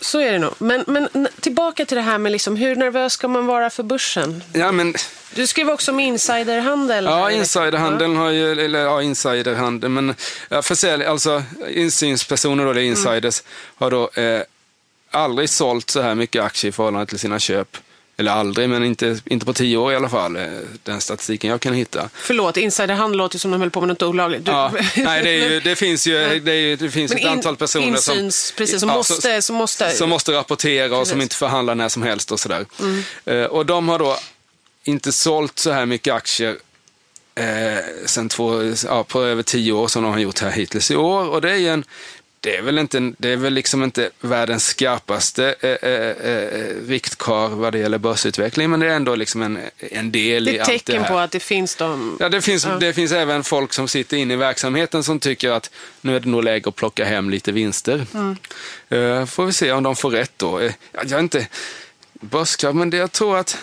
så 0.00 0.20
är 0.20 0.32
det 0.32 0.38
nog. 0.38 0.52
Men, 0.58 0.84
men 0.86 1.28
tillbaka 1.40 1.84
till 1.84 1.96
det 1.96 2.02
här 2.02 2.18
med 2.18 2.32
liksom, 2.32 2.56
hur 2.56 2.76
nervös 2.76 3.12
ska 3.12 3.28
man 3.28 3.46
vara 3.46 3.70
för 3.70 3.82
börsen? 3.82 4.42
ja, 4.52 4.72
men 4.72 4.94
Du 5.34 5.46
skrev 5.46 5.70
också 5.70 5.90
om 5.92 6.00
insiderhandel. 6.00 7.04
Ja, 7.04 7.30
insiderhandeln 7.30 8.16
har 8.16 8.30
ju, 8.30 8.52
eller 8.64 8.78
ja, 8.78 9.02
insiderhandeln, 9.02 9.94
men 9.94 10.14
försälj, 10.62 11.04
alltså 11.04 11.42
insynspersoner 11.68 12.64
då, 12.64 12.70
eller 12.70 12.80
Mm. 12.80 12.90
insiders, 12.90 13.42
har 13.76 13.90
då 13.90 14.10
eh, 14.14 14.40
aldrig 15.10 15.50
sålt 15.50 15.90
så 15.90 16.00
här 16.00 16.14
mycket 16.14 16.42
aktier 16.42 16.68
i 16.68 16.72
förhållande 16.72 17.06
till 17.06 17.18
sina 17.18 17.38
köp. 17.38 17.76
Eller 18.18 18.32
aldrig, 18.32 18.68
men 18.68 18.84
inte, 18.84 19.18
inte 19.24 19.46
på 19.46 19.52
tio 19.52 19.76
år 19.76 19.92
i 19.92 19.96
alla 19.96 20.08
fall, 20.08 20.36
eh, 20.36 20.42
den 20.82 21.00
statistiken 21.00 21.50
jag 21.50 21.60
kan 21.60 21.74
hitta. 21.74 22.10
Förlåt, 22.14 22.56
insiderhandel 22.56 23.18
låter 23.18 23.38
som 23.38 23.50
de 23.50 23.60
höll 23.60 23.70
på 23.70 23.80
med 23.80 23.88
något 23.88 24.02
olagligt. 24.02 24.44
Du... 24.44 24.50
Ja, 24.50 24.72
nej, 24.96 25.22
det, 25.22 25.32
ju, 25.36 25.60
det 25.60 25.76
finns 25.76 26.06
ju 26.06 26.40
det, 26.40 26.54
ju- 26.56 26.76
det 26.76 26.90
finns 26.90 27.10
Men 27.12 27.18
ett 27.18 27.24
in- 27.24 27.30
antal 27.30 27.56
personer 27.56 27.86
insyns, 27.88 28.46
som, 28.46 28.56
precis, 28.56 28.80
som 28.80 28.88
ja, 28.88 28.94
måste- 28.96 29.42
som 29.42 29.56
måste- 29.56 29.90
som 29.96 30.08
måste 30.10 30.32
rapportera 30.32 30.84
och 30.86 30.90
som 30.90 30.98
Precis. 31.00 31.12
Mm. 31.12 31.22
inte 31.22 31.36
förhandlar 31.36 31.74
när 31.74 31.88
som 31.88 32.02
helst 32.02 32.32
och 32.32 32.40
sådär. 32.40 32.66
Eh, 33.24 33.42
och 33.44 33.66
de 33.66 33.88
har 33.88 33.98
då 33.98 34.18
inte 34.84 35.12
sålt 35.12 35.58
så 35.58 35.70
här 35.70 35.86
mycket 35.86 36.14
aktier 36.14 36.56
eh, 37.34 37.78
sen 38.06 38.28
två, 38.28 38.72
ja, 38.86 39.04
på 39.04 39.22
över 39.22 39.42
tio 39.42 39.72
år 39.72 39.88
som 39.88 40.02
de 40.02 40.12
har 40.12 40.18
gjort 40.18 40.38
här 40.38 40.50
hittills 40.50 40.90
i 40.90 40.96
år. 40.96 41.28
Och 41.28 41.40
det 41.40 41.50
är 41.50 41.72
en 41.72 41.84
det 42.40 42.56
är 42.56 42.62
väl, 42.62 42.78
inte, 42.78 43.12
det 43.18 43.28
är 43.28 43.36
väl 43.36 43.52
liksom 43.52 43.82
inte 43.82 44.10
världens 44.20 44.66
skarpaste 44.66 45.54
eh, 45.60 45.70
eh, 45.70 46.32
eh, 46.32 46.88
riktkar 46.88 47.48
vad 47.48 47.72
det 47.72 47.78
gäller 47.78 47.98
börsutveckling, 47.98 48.70
men 48.70 48.80
det 48.80 48.86
är 48.86 48.96
ändå 48.96 49.14
liksom 49.14 49.42
en, 49.42 49.58
en 49.78 50.12
del 50.12 50.44
Det 50.44 50.50
i 50.50 50.56
är 50.56 50.60
allt 50.60 50.68
ett 50.68 50.74
det 50.74 50.92
tecken 50.92 51.02
här. 51.02 51.10
på 51.10 51.18
att 51.18 51.30
det 51.30 51.40
finns 51.40 51.76
de... 51.76 52.16
Ja, 52.20 52.28
det 52.28 52.42
finns, 52.42 52.66
det 52.80 52.92
finns 52.92 53.12
även 53.12 53.44
folk 53.44 53.72
som 53.72 53.88
sitter 53.88 54.16
inne 54.16 54.34
i 54.34 54.36
verksamheten 54.36 55.04
som 55.04 55.20
tycker 55.20 55.50
att 55.50 55.70
nu 56.00 56.16
är 56.16 56.20
det 56.20 56.28
nog 56.28 56.44
läge 56.44 56.68
att 56.68 56.76
plocka 56.76 57.04
hem 57.04 57.30
lite 57.30 57.52
vinster. 57.52 58.06
Eh, 58.88 59.26
får 59.26 59.46
vi 59.46 59.52
se 59.52 59.72
om 59.72 59.82
de 59.82 59.96
får 59.96 60.10
rätt 60.10 60.32
då. 60.36 60.60
Eh, 60.60 60.72
jag 60.92 61.12
är 61.12 61.20
inte 61.20 61.46
börskrav, 62.12 62.74
men 62.74 62.90
det, 62.90 62.96
jag 62.96 63.12
tror 63.12 63.38
att 63.38 63.58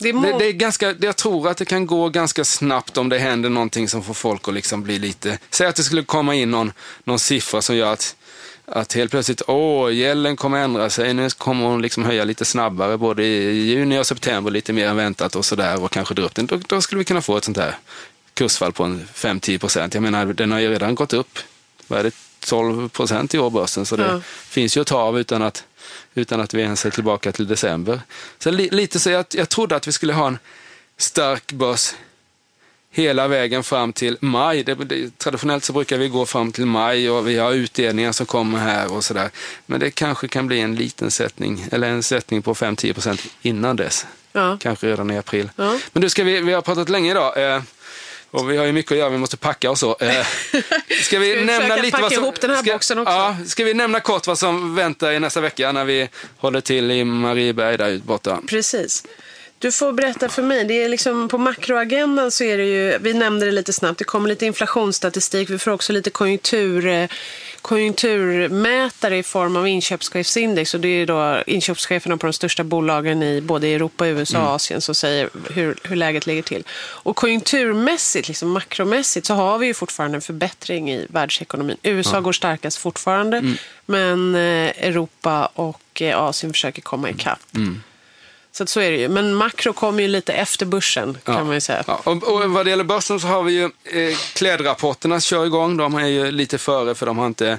Det 0.00 0.08
är 0.08 0.12
det, 0.32 0.38
det 0.38 0.44
är 0.46 0.52
ganska, 0.52 0.94
jag 1.00 1.16
tror 1.16 1.48
att 1.48 1.56
det 1.56 1.64
kan 1.64 1.86
gå 1.86 2.08
ganska 2.08 2.44
snabbt 2.44 2.96
om 2.96 3.08
det 3.08 3.18
händer 3.18 3.48
någonting 3.50 3.88
som 3.88 4.02
får 4.02 4.14
folk 4.14 4.48
att 4.48 4.54
liksom 4.54 4.82
bli 4.82 4.98
lite... 4.98 5.38
Säg 5.50 5.66
att 5.66 5.76
det 5.76 5.82
skulle 5.82 6.02
komma 6.02 6.34
in 6.34 6.50
någon, 6.50 6.72
någon 7.04 7.18
siffra 7.18 7.62
som 7.62 7.76
gör 7.76 7.92
att, 7.92 8.16
att 8.66 8.92
helt 8.92 9.10
plötsligt, 9.10 9.42
åh, 9.46 9.94
gälden 9.94 10.36
kommer 10.36 10.58
ändra 10.58 10.90
sig. 10.90 11.14
Nu 11.14 11.30
kommer 11.30 11.66
hon 11.66 11.82
liksom 11.82 12.04
höja 12.04 12.24
lite 12.24 12.44
snabbare, 12.44 12.98
både 12.98 13.24
i 13.24 13.52
juni 13.64 13.98
och 13.98 14.06
september, 14.06 14.50
lite 14.50 14.72
mer 14.72 14.86
än 14.88 14.96
väntat 14.96 15.36
och 15.36 15.44
sådär 15.44 15.82
och 15.84 15.90
kanske 15.92 16.14
dra 16.14 16.22
upp 16.22 16.34
den. 16.34 16.46
Då, 16.46 16.60
då 16.66 16.80
skulle 16.80 16.98
vi 16.98 17.04
kunna 17.04 17.22
få 17.22 17.36
ett 17.36 17.44
sånt 17.44 17.56
här 17.56 17.74
kursfall 18.34 18.72
på 18.72 18.84
en 18.84 19.08
5-10 19.14 19.58
procent. 19.58 19.94
Jag 19.94 20.02
menar, 20.02 20.26
den 20.26 20.52
har 20.52 20.58
ju 20.58 20.70
redan 20.70 20.94
gått 20.94 21.12
upp, 21.12 21.38
vad 21.88 21.98
är 21.98 22.04
det, 22.04 22.14
12 22.40 22.88
procent 22.88 23.34
i 23.34 23.38
år 23.38 23.50
börsen, 23.50 23.86
så 23.86 23.96
det 23.96 24.06
Ja. 24.06 24.20
finns 24.48 24.76
ju 24.76 24.80
att 24.80 24.86
ta 24.86 24.98
av 24.98 25.20
utan 25.20 25.42
att, 25.42 25.64
utan 26.14 26.40
att 26.40 26.54
vi 26.54 26.62
ens 26.62 26.86
är 26.86 26.90
tillbaka 26.90 27.32
till 27.32 27.46
december. 27.46 28.00
Så 28.38 28.50
li, 28.50 28.68
lite 28.70 29.00
så 29.00 29.10
jag, 29.10 29.24
jag 29.30 29.48
trodde 29.48 29.76
att 29.76 29.88
vi 29.88 29.92
skulle 29.92 30.12
ha 30.12 30.26
en 30.26 30.38
stark 30.96 31.52
börs 31.52 31.94
hela 32.90 33.28
vägen 33.28 33.62
fram 33.62 33.92
till 33.92 34.16
maj. 34.20 34.64
Det, 34.64 34.74
det, 34.74 35.18
traditionellt 35.18 35.64
så 35.64 35.72
brukar 35.72 35.98
vi 35.98 36.08
gå 36.08 36.26
fram 36.26 36.52
till 36.52 36.66
maj 36.66 37.10
och 37.10 37.28
vi 37.28 37.38
har 37.38 37.52
utdelningar 37.52 38.12
som 38.12 38.26
kommer 38.26 38.58
här 38.58 38.92
och 38.92 39.04
sådär. 39.04 39.30
Men 39.66 39.80
det 39.80 39.90
kanske 39.90 40.28
kan 40.28 40.46
bli 40.46 40.60
en 40.60 40.74
liten 40.74 41.10
sättning, 41.10 41.66
eller 41.72 41.88
en 41.88 42.02
sättning 42.02 42.42
på 42.42 42.54
5-10 42.54 42.92
procent 42.92 43.26
innan 43.42 43.76
dess. 43.76 44.06
Ja. 44.32 44.56
Kanske 44.60 44.86
redan 44.86 45.10
i 45.10 45.18
april. 45.18 45.50
Ja. 45.56 45.78
Men 45.92 46.02
du, 46.02 46.08
ska 46.08 46.24
vi, 46.24 46.40
vi 46.40 46.52
har 46.52 46.62
pratat 46.62 46.88
länge 46.88 47.10
idag. 47.10 47.54
Eh, 47.54 47.62
och 48.30 48.50
vi 48.50 48.56
har 48.56 48.66
ju 48.66 48.72
mycket 48.72 48.92
att 48.92 48.98
göra, 48.98 49.08
vi 49.08 49.18
måste 49.18 49.36
packa 49.36 49.70
och 49.70 49.78
så. 49.78 49.96
Eh, 50.00 50.26
ska 51.02 51.18
vi, 51.18 51.36
vi 51.36 51.44
nämna 51.44 51.76
lite 51.76 52.00
vad 52.00 52.12
som, 52.12 52.24
ihop 52.24 52.40
den 52.40 52.50
här 52.50 52.62
ska, 52.62 52.72
boxen 52.72 52.98
också? 52.98 53.12
Ja, 53.12 53.36
ska 53.46 53.64
vi 53.64 53.74
nämna 53.74 54.00
kort 54.00 54.26
vad 54.26 54.38
som 54.38 54.74
väntar 54.74 55.12
i 55.12 55.20
nästa 55.20 55.40
vecka 55.40 55.72
när 55.72 55.84
vi 55.84 56.08
håller 56.36 56.60
till 56.60 56.90
i 56.90 57.04
Marieberg 57.04 57.76
där 57.76 57.98
borta? 57.98 58.38
Precis. 58.48 59.04
Du 59.60 59.72
får 59.72 59.92
berätta 59.92 60.28
för 60.28 60.42
mig. 60.42 60.64
Det 60.64 60.82
är 60.82 60.88
liksom, 60.88 61.28
på 61.28 61.38
makroagendan 61.38 62.30
så 62.30 62.44
är 62.44 62.58
det 62.58 62.64
ju, 62.64 62.98
vi 62.98 63.14
nämnde 63.14 63.46
det 63.46 63.52
lite 63.52 63.72
snabbt, 63.72 63.98
det 63.98 64.04
kommer 64.04 64.28
lite 64.28 64.46
inflationsstatistik. 64.46 65.50
Vi 65.50 65.58
får 65.58 65.70
också 65.70 65.92
lite 65.92 66.10
konjunktur, 66.10 66.86
eh, 66.86 67.08
konjunkturmätare 67.62 69.18
i 69.18 69.22
form 69.22 69.56
av 69.56 69.68
inköpschefsindex. 69.68 70.74
Och 70.74 70.80
det 70.80 70.88
är 70.88 71.06
då 71.06 71.42
inköpscheferna 71.46 72.16
på 72.16 72.26
de 72.26 72.32
största 72.32 72.64
bolagen 72.64 73.22
i 73.22 73.40
både 73.40 73.68
Europa, 73.68 74.06
USA 74.06 74.42
och 74.42 74.48
Asien 74.54 74.80
som 74.80 74.94
säger 74.94 75.30
hur, 75.50 75.76
hur 75.84 75.96
läget 75.96 76.26
ligger 76.26 76.42
till. 76.42 76.64
Och 76.78 77.16
konjunkturmässigt, 77.16 78.28
liksom 78.28 78.50
makromässigt, 78.50 79.26
så 79.26 79.34
har 79.34 79.58
vi 79.58 79.66
ju 79.66 79.74
fortfarande 79.74 80.16
en 80.16 80.22
förbättring 80.22 80.90
i 80.90 81.06
världsekonomin. 81.08 81.76
USA 81.82 82.20
går 82.20 82.32
starkast 82.32 82.78
fortfarande, 82.78 83.42
men 83.86 84.34
eh, 84.34 84.40
Europa 84.86 85.46
och 85.54 86.02
eh, 86.02 86.18
Asien 86.22 86.52
försöker 86.52 86.82
komma 86.82 87.10
ikapp. 87.10 87.40
Så 88.52 88.66
så 88.66 88.80
är 88.80 88.90
det 88.90 88.96
ju. 88.96 89.08
Men 89.08 89.34
makro 89.34 89.72
kommer 89.72 90.02
ju 90.02 90.08
lite 90.08 90.32
efter 90.32 90.66
börsen 90.66 91.18
kan 91.24 91.46
man 91.46 91.54
ju 91.54 91.60
säga. 91.60 91.84
Ja, 91.86 92.00
och, 92.04 92.22
och 92.22 92.50
vad 92.50 92.66
det 92.66 92.70
gäller 92.70 92.84
börsen 92.84 93.20
så 93.20 93.26
har 93.26 93.42
vi 93.42 93.52
ju 93.52 93.64
eh, 93.64 94.16
klädrapporterna 94.34 95.20
kör 95.20 95.46
igång. 95.46 95.76
De 95.76 95.94
är 95.94 96.06
ju 96.06 96.30
lite 96.30 96.58
före 96.58 96.94
för 96.94 97.06
de 97.06 97.18
har 97.18 97.26
inte 97.26 97.58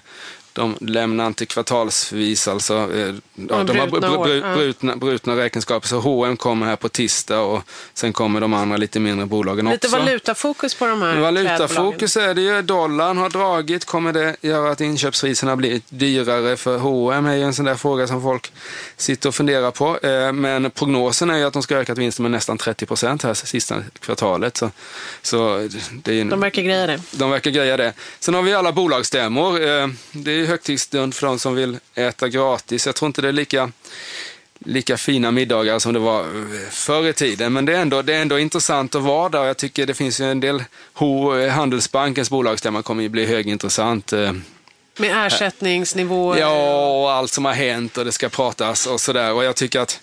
de 0.53 0.75
lämnar 0.81 1.27
inte 1.27 1.45
kvartalsvis, 1.45 2.47
alltså. 2.47 2.73
Eh, 2.73 3.15
ja, 3.49 3.63
de 3.63 3.79
har 3.79 3.87
brutna 3.87 4.07
br- 4.09 4.25
br- 4.25 4.55
brutna, 4.55 4.95
brutna 4.95 5.35
räkenskaper. 5.37 5.87
Så 5.87 5.99
H&M 5.99 6.37
kommer 6.37 6.65
här 6.65 6.75
på 6.75 6.89
tisdag 6.89 7.39
och 7.39 7.61
sen 7.93 8.13
kommer 8.13 8.41
de 8.41 8.53
andra 8.53 8.77
lite 8.77 8.99
mindre 8.99 9.25
bolagen 9.25 9.65
Lite 9.69 9.87
också. 9.87 9.97
valutafokus 9.97 10.75
på 10.75 10.85
de 10.87 11.01
här 11.01 11.19
Valutafokus 11.19 12.17
är 12.17 12.33
det 12.33 12.41
ju. 12.41 12.61
Dollarn 12.61 13.17
har 13.17 13.29
dragit. 13.29 13.85
Kommer 13.85 14.13
det 14.13 14.35
göra 14.41 14.71
att 14.71 14.81
inköpspriserna 14.81 15.55
blir 15.55 15.81
dyrare 15.89 16.57
för 16.57 16.77
H&M 16.77 17.25
är 17.25 17.35
ju 17.35 17.43
en 17.43 17.53
sån 17.53 17.65
där 17.65 17.75
fråga 17.75 18.07
som 18.07 18.21
folk 18.21 18.51
sitter 18.97 19.29
och 19.29 19.35
funderar 19.35 19.71
på. 19.71 19.99
Eh, 20.07 20.31
Men 20.33 20.71
prognosen 20.71 21.29
är 21.29 21.37
ju 21.37 21.43
att 21.43 21.53
de 21.53 21.63
ska 21.63 21.75
öka 21.77 21.93
vinsten 21.93 22.23
med 22.23 22.31
nästan 22.31 22.57
30 22.57 22.85
procent 22.85 23.23
här 23.23 23.33
sista 23.33 23.75
kvartalet. 23.99 24.57
Så, 24.57 24.71
så 25.21 25.67
det 25.91 26.11
är 26.11 26.15
ju, 26.15 26.23
De 26.23 26.39
verkar 26.39 26.61
greja 26.61 26.87
det. 26.87 26.99
de 27.11 27.29
verkar 27.31 27.51
greja 27.51 27.77
det. 27.77 27.93
Sen 28.19 28.33
har 28.33 28.41
vi 28.41 28.53
alla 28.53 28.71
bolagsstämmor. 28.71 29.61
Eh, 29.67 29.87
Det 30.11 30.40
ju 30.41 30.47
högtidsstund 30.47 31.15
för 31.15 31.27
de 31.27 31.39
som 31.39 31.55
vill 31.55 31.77
äta 31.95 32.27
gratis. 32.29 32.85
Jag 32.85 32.95
tror 32.95 33.07
inte 33.07 33.21
det 33.21 33.27
är 33.27 33.31
lika, 33.31 33.71
lika 34.59 34.97
fina 34.97 35.31
middagar 35.31 35.79
som 35.79 35.93
det 35.93 35.99
var 35.99 36.21
eh, 36.21 36.69
förr 36.69 37.07
i 37.07 37.13
tiden. 37.13 37.53
Men 37.53 37.65
det 37.65 37.75
är, 37.75 37.81
ändå, 37.81 38.01
det 38.01 38.13
är 38.15 38.21
ändå 38.21 38.39
intressant 38.39 38.95
att 38.95 39.01
vara 39.01 39.29
där. 39.29 39.43
Jag 39.45 39.57
tycker 39.57 39.85
det 39.85 39.93
finns 39.93 40.21
ju 40.21 40.31
en 40.31 40.39
del... 40.39 40.63
H- 40.93 41.47
Handelsbankens 41.49 42.29
bolagsstämma 42.29 42.81
kommer 42.81 43.03
ju 43.03 43.09
bli 43.09 43.25
högintressant. 43.25 44.13
eh, 44.13 44.33
Med 44.97 45.25
ersättningsnivåer. 45.27 46.39
Ja, 46.39 46.87
och 47.01 47.11
allt 47.11 47.31
som 47.31 47.45
har 47.45 47.53
hänt 47.53 47.97
och 47.97 48.05
det 48.05 48.11
ska 48.11 48.29
pratas 48.29 48.85
och 48.87 49.01
sådär. 49.01 49.33
Och 49.33 49.43
jag 49.43 49.55
tycker 49.55 49.79
att 49.79 49.99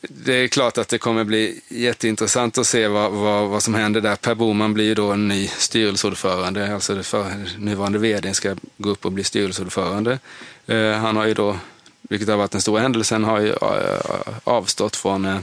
det 0.00 0.34
är 0.34 0.48
klart 0.48 0.78
att 0.78 0.88
det 0.88 0.98
kommer 0.98 1.24
bli 1.24 1.60
jätteintressant 1.68 2.58
att 2.58 2.66
se 2.66 2.88
vad, 2.88 3.12
vad, 3.12 3.48
vad 3.48 3.62
som 3.62 3.74
händer 3.74 4.00
där. 4.00 4.16
Per 4.16 4.34
Boman 4.34 4.74
blir 4.74 4.84
ju 4.84 4.94
då 4.94 5.12
en 5.12 5.28
ny 5.28 5.48
styrelseordförande, 5.48 6.74
alltså 6.74 6.94
det 6.94 7.02
för, 7.02 7.32
nuvarande 7.58 7.98
vd 7.98 8.34
ska 8.34 8.56
gå 8.76 8.90
upp 8.90 9.04
och 9.04 9.12
bli 9.12 9.24
styrelseordförande. 9.24 10.18
Eh, 10.66 10.92
han 10.92 11.16
har 11.16 11.26
ju 11.26 11.34
då, 11.34 11.58
vilket 12.02 12.28
har 12.28 12.36
varit 12.36 12.50
den 12.50 12.60
stora 12.60 12.80
händelsen, 12.80 13.24
har 13.24 13.40
ju 13.40 13.50
eh, 13.50 14.38
avstått 14.44 14.96
från 14.96 15.24
eh, 15.24 15.38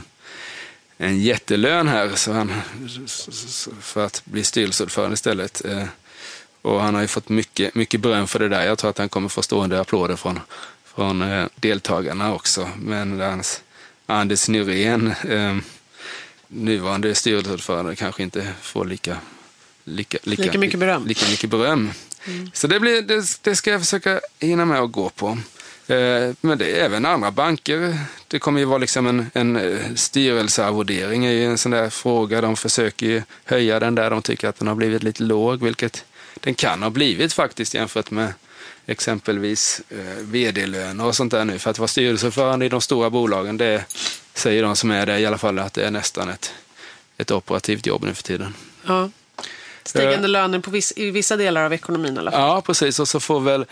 en 0.98 1.20
jättelön 1.20 1.88
här 1.88 2.10
så 2.14 2.32
han, 2.32 2.52
för 3.80 4.06
att 4.06 4.22
bli 4.24 4.44
styrelseordförande 4.44 5.14
istället. 5.14 5.64
Eh, 5.64 5.84
och 6.62 6.80
han 6.80 6.94
har 6.94 7.02
ju 7.02 7.08
fått 7.08 7.28
mycket, 7.28 7.74
mycket 7.74 8.00
beröm 8.00 8.26
för 8.26 8.38
det 8.38 8.48
där. 8.48 8.66
Jag 8.66 8.78
tror 8.78 8.90
att 8.90 8.98
han 8.98 9.08
kommer 9.08 9.28
få 9.28 9.42
stående 9.42 9.80
applåder 9.80 10.16
från, 10.16 10.40
från 10.84 11.22
eh, 11.22 11.46
deltagarna 11.56 12.34
också. 12.34 12.68
Men 12.76 13.20
hans 13.20 13.62
Anders 14.06 14.48
Nyrén, 14.48 15.14
eh, 15.28 15.56
nuvarande 16.48 17.14
styrelseordförande, 17.14 17.96
kanske 17.96 18.22
inte 18.22 18.52
får 18.62 18.84
lika, 18.84 19.16
lika, 19.84 20.18
Lika 20.22 20.58
mycket 20.58 20.80
beröm. 20.80 21.06
Lika 21.06 21.26
mycket 21.30 21.50
beröm. 21.50 21.90
Så 22.52 22.66
det, 22.66 22.80
blir, 22.80 23.02
det, 23.02 23.38
det 23.42 23.56
ska 23.56 23.70
jag 23.70 23.80
försöka 23.80 24.20
hinna 24.38 24.64
med 24.64 24.80
att 24.80 24.92
gå 24.92 25.08
på. 25.10 25.38
Eh, 25.86 26.34
Men 26.40 26.58
det 26.58 26.80
är 26.80 26.84
även 26.84 27.06
andra 27.06 27.30
banker. 27.30 27.98
Det 28.28 28.38
kommer 28.38 28.60
ju 28.60 28.64
vara 28.66 28.78
liksom 28.78 29.06
en, 29.06 29.30
en 29.34 29.56
eh, 29.56 29.94
styrelsearvodering 29.94 31.24
är 31.24 31.32
ju 31.32 31.44
en 31.44 31.58
sån 31.58 31.72
där 31.72 31.90
fråga. 31.90 32.40
De 32.40 32.56
försöker 32.56 33.06
ju 33.06 33.22
höja 33.44 33.80
den 33.80 33.94
där. 33.94 34.10
De 34.10 34.22
tycker 34.22 34.48
att 34.48 34.58
den 34.58 34.68
har 34.68 34.74
blivit 34.74 35.02
lite 35.02 35.22
låg, 35.22 35.62
vilket 35.62 36.04
den 36.40 36.54
kan 36.54 36.82
ha 36.82 36.90
blivit 36.90 37.32
faktiskt 37.32 37.74
jämfört 37.74 38.10
med 38.10 38.32
exempelvis 38.86 39.82
eh, 39.90 40.22
vd-löner 40.22 41.04
och 41.04 41.16
sånt 41.16 41.32
där 41.32 41.44
nu. 41.44 41.58
För 41.58 41.70
att 41.70 41.78
vara 41.78 41.88
styrelseordförande 41.88 42.66
i 42.66 42.68
de 42.68 42.80
stora 42.80 43.10
bolagen, 43.10 43.56
det 43.56 43.84
säger 44.34 44.62
de 44.62 44.76
som 44.76 44.90
är 44.90 45.06
det 45.06 45.18
i 45.18 45.26
alla 45.26 45.38
fall 45.38 45.58
att 45.58 45.74
det 45.74 45.86
är 45.86 45.90
nästan 45.90 46.28
ett, 46.28 46.52
ett 47.16 47.30
operativt 47.30 47.86
jobb 47.86 48.04
nu 48.04 48.14
för 48.14 48.22
tiden. 48.22 48.54
Ja. 48.86 49.10
Stigande 49.84 50.28
löner 50.28 50.58
på 50.58 50.70
viss, 50.70 50.92
i 50.96 51.10
vissa 51.10 51.36
delar 51.36 51.64
av 51.64 51.72
ekonomin 51.72 52.16
i 52.16 52.18
alla 52.18 52.30
fall. 52.30 52.40
Ja, 52.40 52.60
precis. 52.60 53.00
Och 53.00 53.08
så 53.08 53.20
får 53.20 53.40
väl 53.40 53.66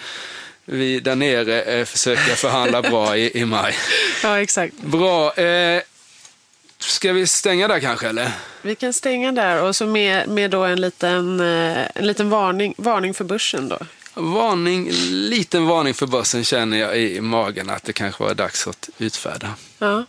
vi 0.65 1.01
där 1.01 1.17
nere 1.17 1.63
eh, 1.63 1.85
försöka 1.85 2.37
förhandla 2.37 2.83
bra 2.83 3.17
i, 3.17 3.41
i 3.41 3.45
maj. 3.45 3.75
Ja, 4.23 4.41
exakt. 4.41 4.75
Bra. 4.81 5.35
Eh, 5.35 5.83
ska 6.79 7.13
vi 7.13 7.27
stänga 7.27 7.69
där 7.69 7.81
kanske, 7.81 8.09
eller? 8.09 8.33
Vi 8.63 8.75
kan 8.75 8.93
stänga 8.93 9.33
där 9.33 9.63
och 9.63 9.77
så 9.77 9.87
med, 9.87 10.29
med 10.29 10.51
då 10.51 10.65
en 10.65 10.81
liten, 10.81 11.41
eh, 11.41 11.87
en 11.95 12.07
liten 12.07 12.31
varning, 12.31 12.75
varning 12.77 13.15
för 13.15 13.25
börsen 13.25 13.69
då. 13.69 13.79
Varning, 14.15 14.89
liten 15.11 15.67
varning 15.67 15.95
för 15.95 16.07
börsen 16.07 16.45
känner 16.45 16.77
jag 16.77 16.99
i 17.01 17.21
magen 17.21 17.71
att 17.71 17.85
det 17.85 17.93
kanske 17.93 18.23
var 18.25 18.35
dags 18.35 18.67
att 18.67 18.91
utfärda. 18.99 19.55
Ja, 19.79 20.05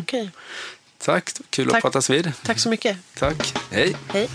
okej. 0.00 0.30
Tack, 0.98 1.30
kul 1.50 1.68
Tack. 1.68 1.76
att 1.76 1.82
pratas 1.82 2.10
vid. 2.10 2.32
Tack 2.42 2.58
så 2.58 2.68
mycket. 2.68 2.96
Tack, 3.18 3.54
hej. 3.70 3.96
Hej. 4.08 4.28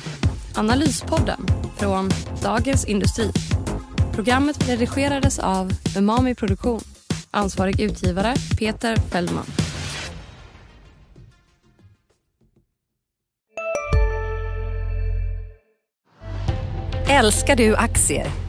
Analyspodden 0.55 1.47
från 1.79 2.10
Dagens 2.43 2.86
Industri. 2.86 3.32
Programmet 4.15 4.69
redigerades 4.69 5.39
av 5.39 5.71
Umami 5.97 6.36
Produktion. 6.36 6.82
Ansvarig 7.32 7.82
utgivare 7.82 8.36
Peter 8.60 8.97
Fellman. 9.12 9.45
Älskar 17.10 17.55
du 17.55 17.75
aktier? 17.75 18.48